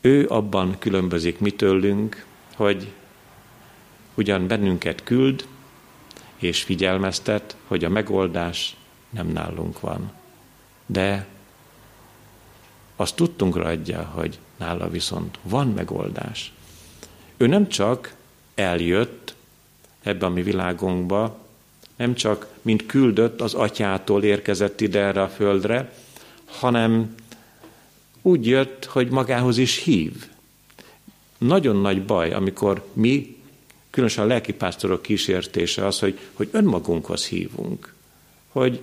Ő 0.00 0.26
abban 0.28 0.78
különbözik 0.78 1.38
mi 1.38 1.50
tőlünk, 1.50 2.26
hogy 2.54 2.92
ugyan 4.14 4.46
bennünket 4.46 5.02
küld, 5.02 5.46
és 6.36 6.62
figyelmeztet, 6.62 7.56
hogy 7.66 7.84
a 7.84 7.88
megoldás 7.88 8.76
nem 9.10 9.26
nálunk 9.26 9.80
van. 9.80 10.12
De 10.86 11.36
azt 13.00 13.16
tudtunkra 13.16 13.64
adja, 13.64 14.02
hogy 14.14 14.38
nála 14.56 14.88
viszont 14.88 15.38
van 15.42 15.68
megoldás. 15.68 16.52
Ő 17.36 17.46
nem 17.46 17.68
csak 17.68 18.14
eljött 18.54 19.34
ebbe 20.02 20.26
a 20.26 20.28
mi 20.28 20.42
világunkba, 20.42 21.38
nem 21.96 22.14
csak 22.14 22.46
mint 22.62 22.86
küldött 22.86 23.40
az 23.40 23.54
atyától 23.54 24.22
érkezett 24.22 24.80
ide 24.80 25.00
erre 25.00 25.22
a 25.22 25.28
földre, 25.28 25.92
hanem 26.44 27.14
úgy 28.22 28.46
jött, 28.46 28.84
hogy 28.84 29.08
magához 29.10 29.58
is 29.58 29.82
hív. 29.82 30.26
Nagyon 31.38 31.76
nagy 31.76 32.04
baj, 32.04 32.32
amikor 32.32 32.86
mi, 32.92 33.36
különösen 33.90 34.24
a 34.24 34.26
lelkipásztorok 34.26 35.02
kísértése 35.02 35.86
az, 35.86 35.98
hogy, 35.98 36.18
hogy 36.32 36.48
önmagunkhoz 36.52 37.26
hívunk, 37.26 37.94
hogy 38.48 38.80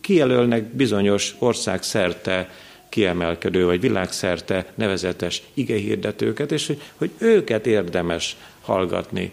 kijelölnek 0.00 0.64
bizonyos 0.64 1.34
ország 1.38 1.82
szerte 1.82 2.50
kiemelkedő, 2.94 3.64
vagy 3.64 3.80
világszerte 3.80 4.72
nevezetes 4.74 5.42
igehirdetőket, 5.54 6.52
és 6.52 6.66
hogy, 6.66 6.80
hogy 6.96 7.10
őket 7.18 7.66
érdemes 7.66 8.36
hallgatni. 8.60 9.32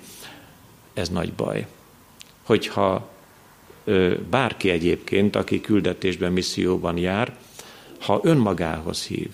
Ez 0.93 1.09
nagy 1.09 1.33
baj. 1.33 1.67
Hogyha 2.43 3.09
ö, 3.83 4.13
bárki 4.29 4.69
egyébként, 4.69 5.35
aki 5.35 5.61
küldetésben, 5.61 6.31
misszióban 6.31 6.97
jár, 6.97 7.37
ha 7.99 8.19
önmagához 8.23 9.05
hív, 9.05 9.29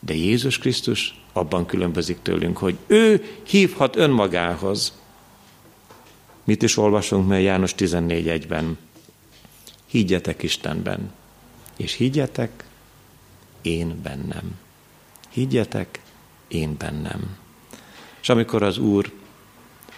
de 0.00 0.14
Jézus 0.14 0.58
Krisztus 0.58 1.20
abban 1.32 1.66
különbözik 1.66 2.18
tőlünk, 2.22 2.58
hogy 2.58 2.76
ő 2.86 3.24
hívhat 3.42 3.96
önmagához. 3.96 4.98
Mit 6.44 6.62
is 6.62 6.76
olvasunk 6.76 7.28
mert 7.28 7.42
János 7.42 7.74
14.1-ben? 7.78 8.78
Higgyetek 9.86 10.42
Istenben, 10.42 11.12
és 11.76 11.92
higgyetek 11.92 12.64
én 13.62 14.00
bennem. 14.02 14.58
Higgyetek 15.30 16.00
én 16.48 16.74
bennem. 16.78 17.36
És 18.20 18.28
amikor 18.28 18.62
az 18.62 18.78
Úr 18.78 19.12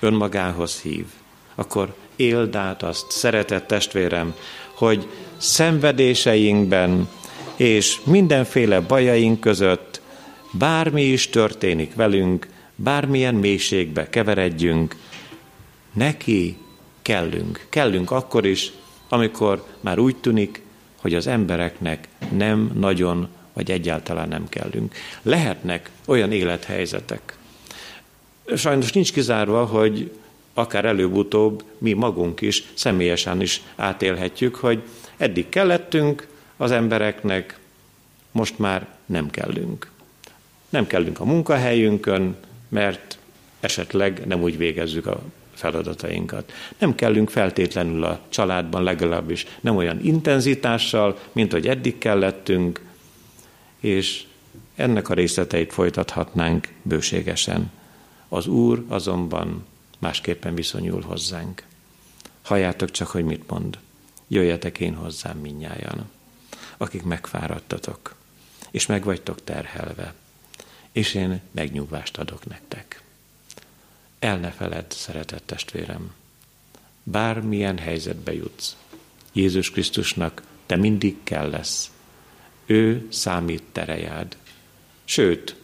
önmagához 0.00 0.80
hív, 0.80 1.06
akkor 1.54 1.94
éld 2.16 2.56
át 2.56 2.82
azt, 2.82 3.10
szeretett 3.10 3.66
testvérem, 3.66 4.34
hogy 4.74 5.08
szenvedéseinkben 5.36 7.08
és 7.56 8.00
mindenféle 8.04 8.80
bajaink 8.80 9.40
között 9.40 10.00
bármi 10.52 11.02
is 11.02 11.28
történik 11.28 11.94
velünk, 11.94 12.48
bármilyen 12.74 13.34
mélységbe 13.34 14.08
keveredjünk, 14.08 14.96
neki 15.92 16.56
kellünk. 17.02 17.66
Kellünk 17.68 18.10
akkor 18.10 18.46
is, 18.46 18.72
amikor 19.08 19.66
már 19.80 19.98
úgy 19.98 20.16
tűnik, 20.16 20.62
hogy 21.00 21.14
az 21.14 21.26
embereknek 21.26 22.08
nem 22.32 22.70
nagyon, 22.74 23.28
vagy 23.52 23.70
egyáltalán 23.70 24.28
nem 24.28 24.48
kellünk. 24.48 24.94
Lehetnek 25.22 25.90
olyan 26.06 26.32
élethelyzetek. 26.32 27.36
Sajnos 28.56 28.92
nincs 28.92 29.12
kizárva, 29.12 29.64
hogy 29.64 30.10
akár 30.54 30.84
előbb-utóbb 30.84 31.64
mi 31.78 31.92
magunk 31.92 32.40
is 32.40 32.64
személyesen 32.74 33.40
is 33.40 33.62
átélhetjük, 33.76 34.54
hogy 34.54 34.82
eddig 35.16 35.48
kellettünk 35.48 36.26
az 36.56 36.70
embereknek, 36.70 37.58
most 38.32 38.58
már 38.58 38.86
nem 39.06 39.30
kellünk. 39.30 39.90
Nem 40.68 40.86
kellünk 40.86 41.20
a 41.20 41.24
munkahelyünkön, 41.24 42.36
mert 42.68 43.18
esetleg 43.60 44.26
nem 44.26 44.42
úgy 44.42 44.56
végezzük 44.56 45.06
a 45.06 45.22
feladatainkat. 45.54 46.52
Nem 46.78 46.94
kellünk 46.94 47.30
feltétlenül 47.30 48.04
a 48.04 48.20
családban 48.28 48.82
legalábbis 48.82 49.46
nem 49.60 49.76
olyan 49.76 50.00
intenzitással, 50.02 51.18
mint 51.32 51.52
hogy 51.52 51.68
eddig 51.68 51.98
kellettünk, 51.98 52.80
és 53.82 54.26
ennek 54.74 55.08
a 55.08 55.14
részleteit 55.14 55.72
folytathatnánk 55.72 56.72
bőségesen. 56.82 57.70
Az 58.28 58.46
Úr 58.46 58.84
azonban 58.88 59.66
másképpen 59.98 60.54
viszonyul 60.54 61.00
hozzánk. 61.00 61.62
Halljátok 62.42 62.90
csak, 62.90 63.08
hogy 63.08 63.24
mit 63.24 63.50
mond. 63.50 63.78
Jöjjetek 64.28 64.78
én 64.78 64.94
hozzám 64.94 65.38
minnyájan, 65.38 66.10
akik 66.76 67.02
megfáradtatok, 67.02 68.14
és 68.70 68.86
meg 68.86 69.04
terhelve, 69.44 70.14
és 70.92 71.14
én 71.14 71.40
megnyugvást 71.50 72.18
adok 72.18 72.46
nektek. 72.46 73.02
El 74.18 74.38
ne 74.38 74.50
feled, 74.50 74.92
szeretett 74.92 75.46
testvérem, 75.46 76.12
bármilyen 77.02 77.78
helyzetbe 77.78 78.34
jutsz. 78.34 78.76
Jézus 79.32 79.70
Krisztusnak 79.70 80.42
te 80.66 80.76
mindig 80.76 81.16
kell 81.22 81.50
lesz. 81.50 81.90
Ő 82.66 83.06
számít 83.10 83.62
terejád. 83.72 84.36
Sőt, 85.04 85.56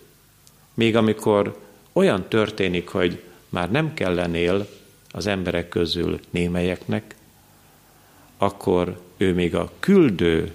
még 0.74 0.96
amikor 0.96 1.58
olyan 1.92 2.28
történik, 2.28 2.88
hogy 2.88 3.22
már 3.48 3.70
nem 3.70 3.94
kellenél 3.94 4.68
az 5.10 5.26
emberek 5.26 5.68
közül 5.68 6.20
némelyeknek, 6.30 7.14
akkor 8.38 9.00
ő 9.16 9.34
még 9.34 9.54
a 9.54 9.72
küldő, 9.80 10.52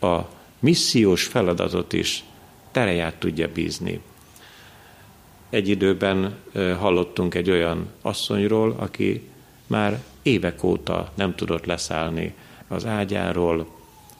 a 0.00 0.18
missziós 0.58 1.24
feladatot 1.24 1.92
is 1.92 2.24
tereját 2.70 3.14
tudja 3.14 3.52
bízni. 3.52 4.00
Egy 5.50 5.68
időben 5.68 6.34
hallottunk 6.52 7.34
egy 7.34 7.50
olyan 7.50 7.90
asszonyról, 8.02 8.74
aki 8.78 9.28
már 9.66 10.02
évek 10.22 10.62
óta 10.62 11.12
nem 11.14 11.34
tudott 11.34 11.64
leszállni 11.64 12.34
az 12.68 12.86
ágyáról, 12.86 13.60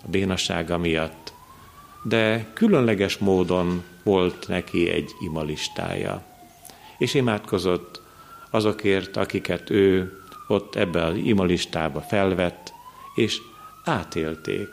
a 0.03 0.09
bénasága 0.09 0.79
miatt, 0.79 1.34
de 2.05 2.47
különleges 2.53 3.19
módon 3.19 3.83
volt 4.03 4.49
neki 4.49 4.89
egy 4.89 5.11
imalistája. 5.21 6.23
És 6.99 7.15
imádkozott 7.15 8.01
azokért, 8.51 9.17
akiket 9.17 9.71
ő 9.71 10.19
ott 10.49 10.75
ebbe 10.75 11.05
az 11.05 11.17
imalistába 11.17 12.01
felvett, 12.01 12.73
és 13.15 13.39
átélték. 13.85 14.69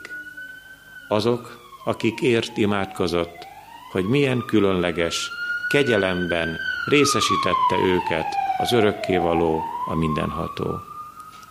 Azok, 1.08 1.60
akik 1.84 2.20
ért 2.20 2.56
imádkozott, 2.56 3.46
hogy 3.92 4.04
milyen 4.04 4.42
különleges 4.46 5.30
kegyelemben 5.68 6.56
részesítette 6.88 7.76
őket 7.84 8.26
az 8.58 8.72
örökkévaló, 8.72 9.62
a 9.86 9.94
mindenható. 9.94 10.80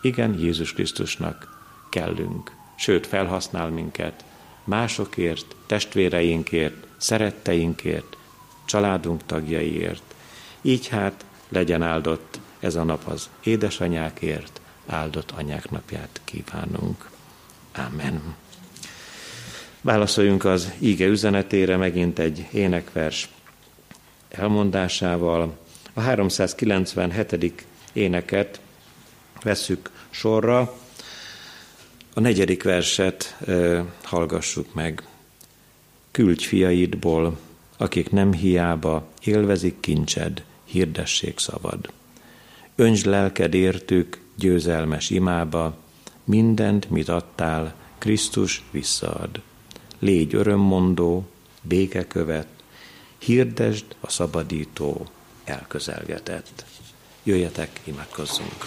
Igen, 0.01 0.39
Jézus 0.39 0.73
Krisztusnak 0.73 1.47
kellünk, 1.89 2.51
sőt 2.75 3.07
felhasznál 3.07 3.69
minket 3.69 4.23
másokért, 4.63 5.55
testvéreinkért, 5.65 6.87
szeretteinkért, 6.97 8.17
családunk 8.65 9.25
tagjaiért. 9.25 10.15
Így 10.61 10.87
hát 10.87 11.25
legyen 11.49 11.81
áldott 11.81 12.39
ez 12.59 12.75
a 12.75 12.83
nap 12.83 13.07
az 13.07 13.29
édesanyákért, 13.43 14.61
áldott 14.87 15.31
anyák 15.31 15.69
napját 15.69 16.21
kívánunk. 16.23 17.09
Amen. 17.75 18.35
Válaszoljunk 19.81 20.45
az 20.45 20.71
íge 20.79 21.05
üzenetére 21.05 21.77
megint 21.77 22.19
egy 22.19 22.47
énekvers 22.51 23.29
elmondásával. 24.29 25.57
A 25.93 26.01
397. 26.01 27.65
éneket 27.93 28.59
vesszük 29.43 29.89
sorra. 30.09 30.73
A 32.13 32.19
negyedik 32.19 32.63
verset 32.63 33.37
e, 33.47 33.83
hallgassuk 34.03 34.73
meg. 34.73 35.03
Küldj 36.11 36.45
fiaidból, 36.45 37.37
akik 37.77 38.09
nem 38.09 38.33
hiába 38.33 39.07
élvezik 39.23 39.79
kincsed, 39.79 40.43
hirdessék 40.63 41.39
szabad. 41.39 41.91
Öntsd 42.75 43.05
lelked 43.05 43.53
értük 43.53 44.19
győzelmes 44.35 45.09
imába, 45.09 45.77
mindent, 46.23 46.89
mit 46.89 47.09
adtál, 47.09 47.75
Krisztus 47.97 48.63
visszaad. 48.71 49.41
Légy 49.99 50.35
örömmondó, 50.35 51.27
békekövet, 51.61 52.47
hirdesd 53.17 53.85
a 53.99 54.09
szabadító 54.09 55.05
elközelgetett. 55.43 56.65
Jöjjetek, 57.23 57.79
imádkozzunk! 57.83 58.65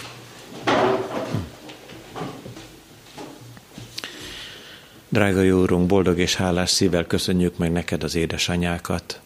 Drága 5.15 5.41
jó 5.41 5.59
Úrunk, 5.59 5.87
boldog 5.87 6.19
és 6.19 6.35
hálás 6.35 6.69
szívvel 6.69 7.05
köszönjük 7.05 7.57
meg 7.57 7.71
neked 7.71 8.03
az 8.03 8.15
édesanyákat. 8.15 9.21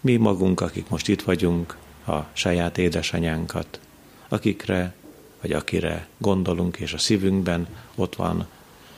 Mi 0.00 0.16
magunk, 0.16 0.60
akik 0.60 0.88
most 0.88 1.08
itt 1.08 1.22
vagyunk, 1.22 1.76
a 2.06 2.16
saját 2.32 2.78
édesanyánkat, 2.78 3.80
akikre 4.28 4.94
vagy 5.40 5.52
akire 5.52 6.06
gondolunk, 6.18 6.76
és 6.76 6.92
a 6.92 6.98
szívünkben 6.98 7.66
ott 7.94 8.14
van 8.14 8.46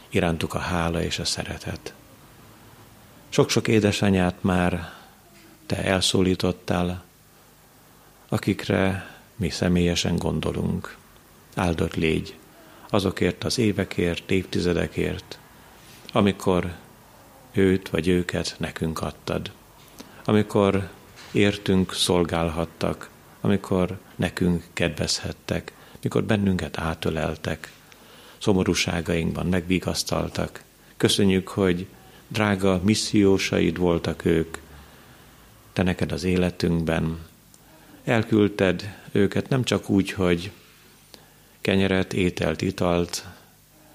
irántuk 0.09 0.55
a 0.55 0.59
hála 0.59 1.03
és 1.03 1.19
a 1.19 1.25
szeretet. 1.25 1.95
Sok-sok 3.29 3.69
édesanyát 3.69 4.37
már 4.41 4.93
te 5.67 5.85
elszólítottál, 5.85 7.05
akikre 8.29 9.11
mi 9.37 9.51
személyesen 9.51 10.17
gondolunk. 10.17 10.97
Áldott 11.55 11.95
légy 11.95 12.35
azokért 12.89 13.45
az 13.45 13.59
évekért, 13.59 14.31
évtizedekért, 14.31 15.40
amikor 16.13 16.75
őt 17.53 17.89
vagy 17.89 18.09
őket 18.09 18.55
nekünk 18.59 19.01
adtad. 19.01 19.51
Amikor 20.25 20.89
értünk 21.33 21.95
szolgálhattak, 21.95 23.11
amikor 23.41 23.99
nekünk 24.17 24.65
kedvezhettek, 24.73 25.73
mikor 26.03 26.25
bennünket 26.25 26.79
átöleltek, 26.79 27.73
szomorúságainkban 28.39 29.47
megvigasztaltak. 29.47 30.63
Köszönjük, 30.97 31.49
hogy 31.49 31.87
drága 32.29 32.81
missziósaid 32.83 33.77
voltak 33.77 34.25
ők, 34.25 34.57
te 35.73 35.83
neked 35.83 36.13
az 36.13 36.25
életünkben. 36.25 37.19
Elküldted 38.05 38.97
őket 39.13 39.49
nem 39.49 39.65
csak 39.65 39.89
úgy, 39.89 40.11
hogy 40.11 40.51
kenyeret, 41.61 42.13
ételt, 42.13 42.63
italt 42.63 43.25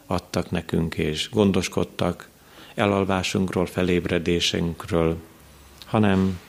adtak 0.05 0.51
nekünk, 0.51 0.95
és 0.95 1.29
gondoskodtak 1.29 2.29
elalvásunkról, 2.75 3.65
felébredésünkről, 3.65 5.17
hanem 5.85 6.39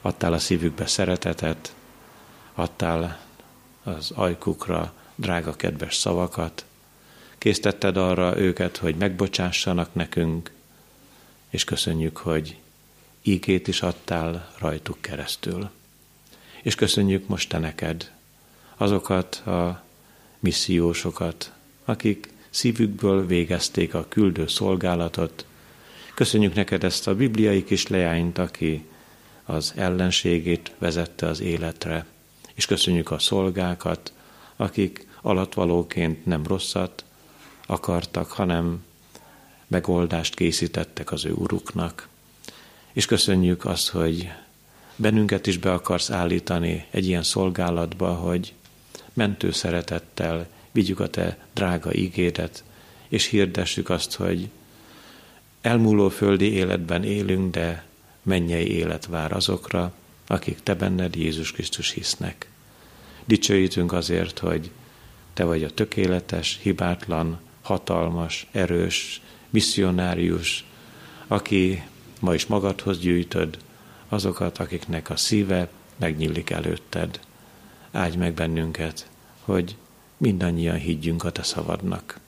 adtál 0.00 0.32
a 0.32 0.38
szívükbe 0.38 0.86
szeretetet, 0.86 1.74
adtál 2.54 3.20
az 3.82 4.10
ajkukra 4.10 4.92
drága 5.14 5.56
kedves 5.56 5.94
szavakat, 5.96 6.64
készítetted 7.38 7.96
arra 7.96 8.38
őket, 8.38 8.76
hogy 8.76 8.96
megbocsássanak 8.96 9.94
nekünk, 9.94 10.50
és 11.50 11.64
köszönjük, 11.64 12.16
hogy 12.16 12.58
ígét 13.22 13.68
is 13.68 13.82
adtál 13.82 14.52
rajtuk 14.58 15.00
keresztül. 15.00 15.70
És 16.62 16.74
köszönjük 16.74 17.28
most 17.28 17.48
te 17.48 17.58
neked 17.58 18.12
azokat 18.76 19.34
a 19.34 19.82
missziósokat, 20.38 21.52
akik 21.84 22.32
szívükből 22.54 23.26
végezték 23.26 23.94
a 23.94 24.06
küldő 24.08 24.46
szolgálatot. 24.46 25.46
Köszönjük 26.14 26.54
neked 26.54 26.84
ezt 26.84 27.08
a 27.08 27.14
bibliai 27.14 27.64
kis 27.64 27.86
leányt, 27.86 28.38
aki 28.38 28.84
az 29.44 29.72
ellenségét 29.76 30.72
vezette 30.78 31.26
az 31.26 31.40
életre, 31.40 32.06
és 32.54 32.66
köszönjük 32.66 33.10
a 33.10 33.18
szolgákat, 33.18 34.12
akik 34.56 35.06
alatvalóként 35.22 36.26
nem 36.26 36.46
rosszat 36.46 37.04
akartak, 37.66 38.30
hanem 38.30 38.84
megoldást 39.66 40.34
készítettek 40.34 41.12
az 41.12 41.24
ő 41.24 41.32
uruknak. 41.32 42.08
És 42.92 43.06
köszönjük 43.06 43.64
azt, 43.64 43.88
hogy 43.88 44.30
bennünket 44.96 45.46
is 45.46 45.58
be 45.58 45.72
akarsz 45.72 46.10
állítani 46.10 46.86
egy 46.90 47.06
ilyen 47.06 47.22
szolgálatba, 47.22 48.14
hogy 48.14 48.54
mentő 49.12 49.50
szeretettel 49.50 50.46
vigyük 50.74 51.00
a 51.00 51.08
te 51.08 51.38
drága 51.52 51.94
ígédet, 51.94 52.64
és 53.08 53.26
hirdessük 53.26 53.90
azt, 53.90 54.14
hogy 54.14 54.48
elmúló 55.60 56.08
földi 56.08 56.52
életben 56.52 57.04
élünk, 57.04 57.50
de 57.50 57.84
mennyei 58.22 58.70
élet 58.70 59.06
vár 59.06 59.32
azokra, 59.32 59.94
akik 60.26 60.62
te 60.62 60.74
benned 60.74 61.14
Jézus 61.14 61.52
Krisztus 61.52 61.90
hisznek. 61.90 62.48
Dicsőítünk 63.24 63.92
azért, 63.92 64.38
hogy 64.38 64.70
te 65.34 65.44
vagy 65.44 65.64
a 65.64 65.70
tökéletes, 65.70 66.58
hibátlan, 66.62 67.40
hatalmas, 67.62 68.46
erős, 68.52 69.20
misszionárius, 69.50 70.64
aki 71.26 71.82
ma 72.20 72.34
is 72.34 72.46
magadhoz 72.46 72.98
gyűjtöd 72.98 73.58
azokat, 74.08 74.58
akiknek 74.58 75.10
a 75.10 75.16
szíve 75.16 75.68
megnyílik 75.96 76.50
előtted. 76.50 77.20
Áldj 77.92 78.16
meg 78.16 78.34
bennünket, 78.34 79.10
hogy 79.40 79.76
mindannyian 80.24 80.76
higgyünk 80.76 81.24
a 81.24 81.30
te 81.30 81.42
szavadnak, 81.42 82.20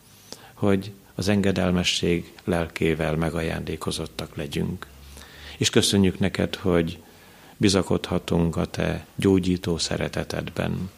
hogy 0.55 0.91
az 1.15 1.29
engedelmesség 1.29 2.35
lelkével 2.45 3.17
megajándékozottak 3.17 4.37
legyünk. 4.37 4.87
És 5.57 5.71
köszönjük 5.71 6.19
neked, 6.19 6.55
hogy 6.55 6.99
bizakodhatunk 7.57 8.57
a 8.57 8.67
te 8.67 9.07
gyógyító 9.15 9.79
szeretetedben. 9.79 10.91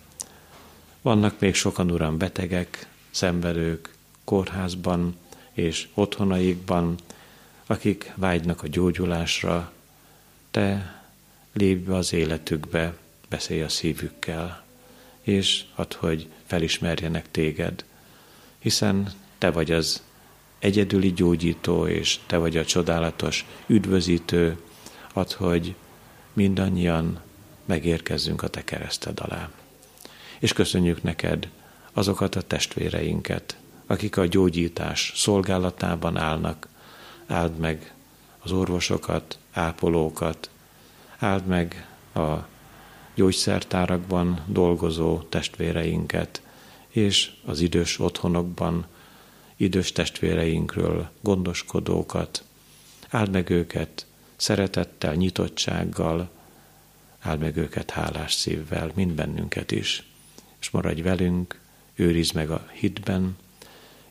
Vannak 1.03 1.41
még 1.41 1.55
sokan, 1.55 1.91
Uram, 1.91 2.19
betegek, 2.19 2.89
szenvedők, 3.11 3.95
kórházban 4.25 5.17
és 5.53 5.89
otthonaikban, 5.95 6.95
akik 7.67 8.13
vágynak 8.15 8.63
a 8.63 8.69
gyógyulásra, 8.69 9.73
te 10.51 11.01
lépj 11.53 11.91
az 11.91 12.13
életükbe, 12.13 12.97
beszélj 13.29 13.63
a 13.63 13.69
szívükkel, 13.69 14.67
és 15.29 15.65
add, 15.75 15.95
hogy 15.97 16.29
felismerjenek 16.47 17.31
téged, 17.31 17.85
hiszen 18.59 19.13
te 19.39 19.51
vagy 19.51 19.71
az 19.71 20.03
egyedüli 20.59 21.13
gyógyító, 21.13 21.87
és 21.87 22.19
te 22.27 22.37
vagy 22.37 22.57
a 22.57 22.65
csodálatos 22.65 23.47
üdvözítő, 23.67 24.61
add, 25.13 25.35
hogy 25.37 25.75
mindannyian 26.33 27.21
megérkezzünk 27.65 28.43
a 28.43 28.49
te 28.49 28.65
kereszted 28.65 29.21
alá. 29.21 29.51
És 30.39 30.53
köszönjük 30.53 31.03
neked 31.03 31.49
azokat 31.93 32.35
a 32.35 32.43
testvéreinket, 32.43 33.57
akik 33.87 34.17
a 34.17 34.27
gyógyítás 34.27 35.13
szolgálatában 35.17 36.17
állnak. 36.17 36.69
Áld 37.27 37.59
meg 37.59 37.95
az 38.39 38.53
orvosokat, 38.53 39.39
ápolókat, 39.53 40.51
áld 41.19 41.47
meg 41.47 41.87
a 42.15 42.47
gyógyszertárakban 43.19 44.45
dolgozó 44.47 45.21
testvéreinket, 45.21 46.43
és 46.89 47.31
az 47.45 47.61
idős 47.61 47.99
otthonokban 47.99 48.87
idős 49.57 49.93
testvéreinkről 49.93 51.11
gondoskodókat. 51.21 52.45
Áld 53.09 53.31
meg 53.31 53.51
őket 53.51 54.07
szeretettel, 54.37 55.15
nyitottsággal, 55.15 56.31
áld 57.19 57.41
meg 57.41 57.57
őket 57.57 57.91
hálás 57.91 58.33
szívvel, 58.33 58.91
mind 58.95 59.13
bennünket 59.13 59.71
is, 59.71 60.03
és 60.61 60.71
maradj 60.71 61.01
velünk, 61.01 61.61
őrizd 61.95 62.35
meg 62.35 62.51
a 62.51 62.69
hitben, 62.73 63.37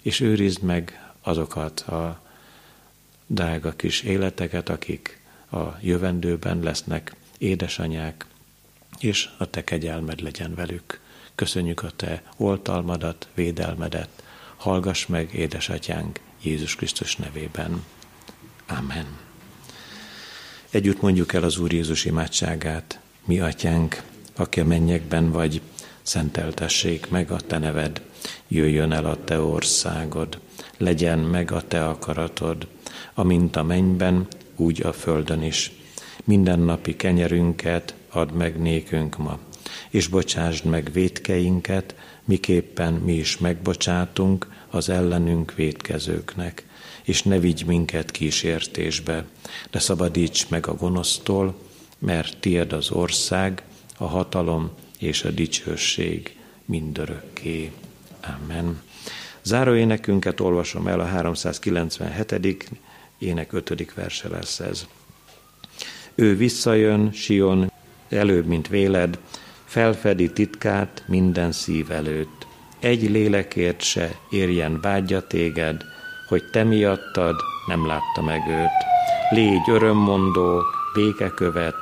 és 0.01 0.20
őrizd 0.20 0.62
meg 0.62 1.12
azokat 1.22 1.80
a 1.80 2.22
drága 3.28 3.72
kis 3.72 4.01
életeket, 4.01 4.70
akik 4.70 5.22
a 5.51 5.64
jövendőben 5.82 6.60
lesznek 6.60 7.16
édesanyák, 7.38 8.26
és 9.00 9.30
a 9.38 9.50
te 9.50 9.64
kegyelmed 9.64 10.22
legyen 10.22 10.56
velük. 10.56 11.00
Köszönjük 11.36 11.84
a 11.84 11.91
te 11.95 12.24
oltalmadat, 12.38 13.28
védelmedet, 13.34 14.10
hallgass 14.58 15.06
meg, 15.06 15.34
édesatyánk, 15.34 16.20
Jézus 16.41 16.76
Krisztus 16.76 17.16
nevében. 17.16 17.84
Amen. 18.68 19.06
Együtt 20.70 21.02
mondjuk 21.02 21.34
el 21.34 21.43
az 21.43 21.58
Úr 21.58 21.74
Jézus 21.74 22.06
imádságát, 22.06 23.00
mi 23.26 23.39
atyánk, 23.39 24.02
aki 24.36 24.60
a 24.60 24.66
mennyekben 24.66 25.32
vagy, 25.32 25.62
szenteltessék 26.02 27.10
meg 27.10 27.32
a 27.32 27.39
te 27.39 27.58
neved, 27.58 28.02
jöjjön 28.48 28.91
el 28.91 29.06
a 29.06 29.24
te 29.24 29.39
országod, 29.41 30.39
legyen 30.78 31.20
meg 31.20 31.52
a 31.52 31.62
te 31.68 31.86
akaratod, 31.88 32.68
amint 33.14 33.56
a 33.56 33.64
mennyben, 33.64 34.28
úgy 34.56 34.86
a 34.86 34.93
földön 34.93 35.43
is. 35.43 35.72
Minden 36.24 36.60
napi 36.60 36.95
kenyerünket 36.95 37.93
add 38.18 38.32
meg 38.34 38.59
nékünk 38.59 39.18
ma, 39.18 39.39
és 39.89 40.07
bocsásd 40.07 40.65
meg 40.65 40.89
vétkeinket, 40.93 41.95
miképpen 42.26 42.93
mi 42.93 43.13
is 43.13 43.38
megbocsátunk 43.38 44.47
az 44.70 44.89
ellenünk 44.89 45.53
vétkezőknek, 45.55 46.65
és 47.03 47.24
ne 47.24 47.39
vigy 47.39 47.63
minket 47.65 48.11
kísértésbe, 48.11 49.26
de 49.72 49.80
szabadíts 49.80 50.49
meg 50.49 50.68
a 50.68 50.76
gonosztól, 50.76 51.55
mert 51.99 52.38
tied 52.38 52.74
az 52.74 52.91
ország, 52.91 53.63
a 53.97 54.05
hatalom 54.05 54.72
és 54.99 55.24
a 55.24 55.30
dicsőség 55.30 56.36
mindörökké. 56.65 57.72
Amen. 58.41 58.82
Záró 59.41 59.76
énekünket 59.76 60.39
olvasom 60.39 60.88
el, 60.88 60.99
a 60.99 61.05
397. 61.05 62.70
ének 63.18 63.53
5. 63.53 63.93
verse 63.93 64.30
lesz 64.30 64.59
ez. 64.59 64.86
Ő 66.15 66.36
visszajön, 66.36 67.11
Sion, 67.11 67.72
előbb, 68.10 68.45
mint 68.45 68.68
véled, 68.68 69.20
felfedi 69.66 70.32
titkát 70.32 71.03
minden 71.08 71.51
szív 71.51 71.91
előtt. 71.91 72.47
Egy 72.80 73.10
lélekért 73.10 73.82
se 73.82 74.18
érjen 74.30 74.82
vágyja 74.82 75.22
téged, 75.28 75.82
hogy 76.28 76.43
te 76.51 76.64
miattad 76.64 77.36
nem 77.68 77.88
látta 77.88 78.22
meg 78.22 78.41
őt. 78.49 78.86
Légy 79.30 79.70
örömmondó, 79.70 80.64
békekövet, 80.93 81.76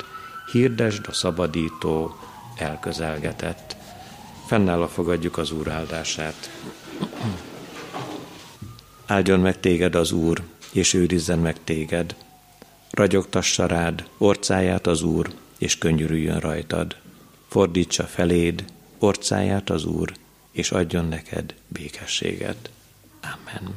hirdesd 0.52 1.06
a 1.08 1.14
szabadító, 1.14 2.16
elközelgetett. 2.58 3.76
Fennállva 4.46 4.88
fogadjuk 4.88 5.38
az 5.38 5.52
Úr 5.52 5.70
áldását. 5.70 6.50
Áldjon 9.06 9.40
meg 9.40 9.60
téged 9.60 9.96
az 9.96 10.12
Úr, 10.12 10.42
és 10.72 10.94
őrizzen 10.94 11.40
meg 11.40 11.64
téged. 11.64 12.16
Ragyogtassa 12.92 13.66
rád 13.66 14.08
orcáját 14.18 14.88
az 14.88 15.02
Úr, 15.02 15.30
és 15.66 15.78
könnyörüljön 15.78 16.40
rajtad. 16.40 16.96
Fordítsa 17.48 18.04
feléd 18.04 18.66
orcáját 19.00 19.70
az 19.70 19.86
Úr, 19.86 20.14
és 20.52 20.72
adjon 20.72 21.06
neked 21.06 21.54
békességet. 21.68 22.70
Amen. 23.22 23.76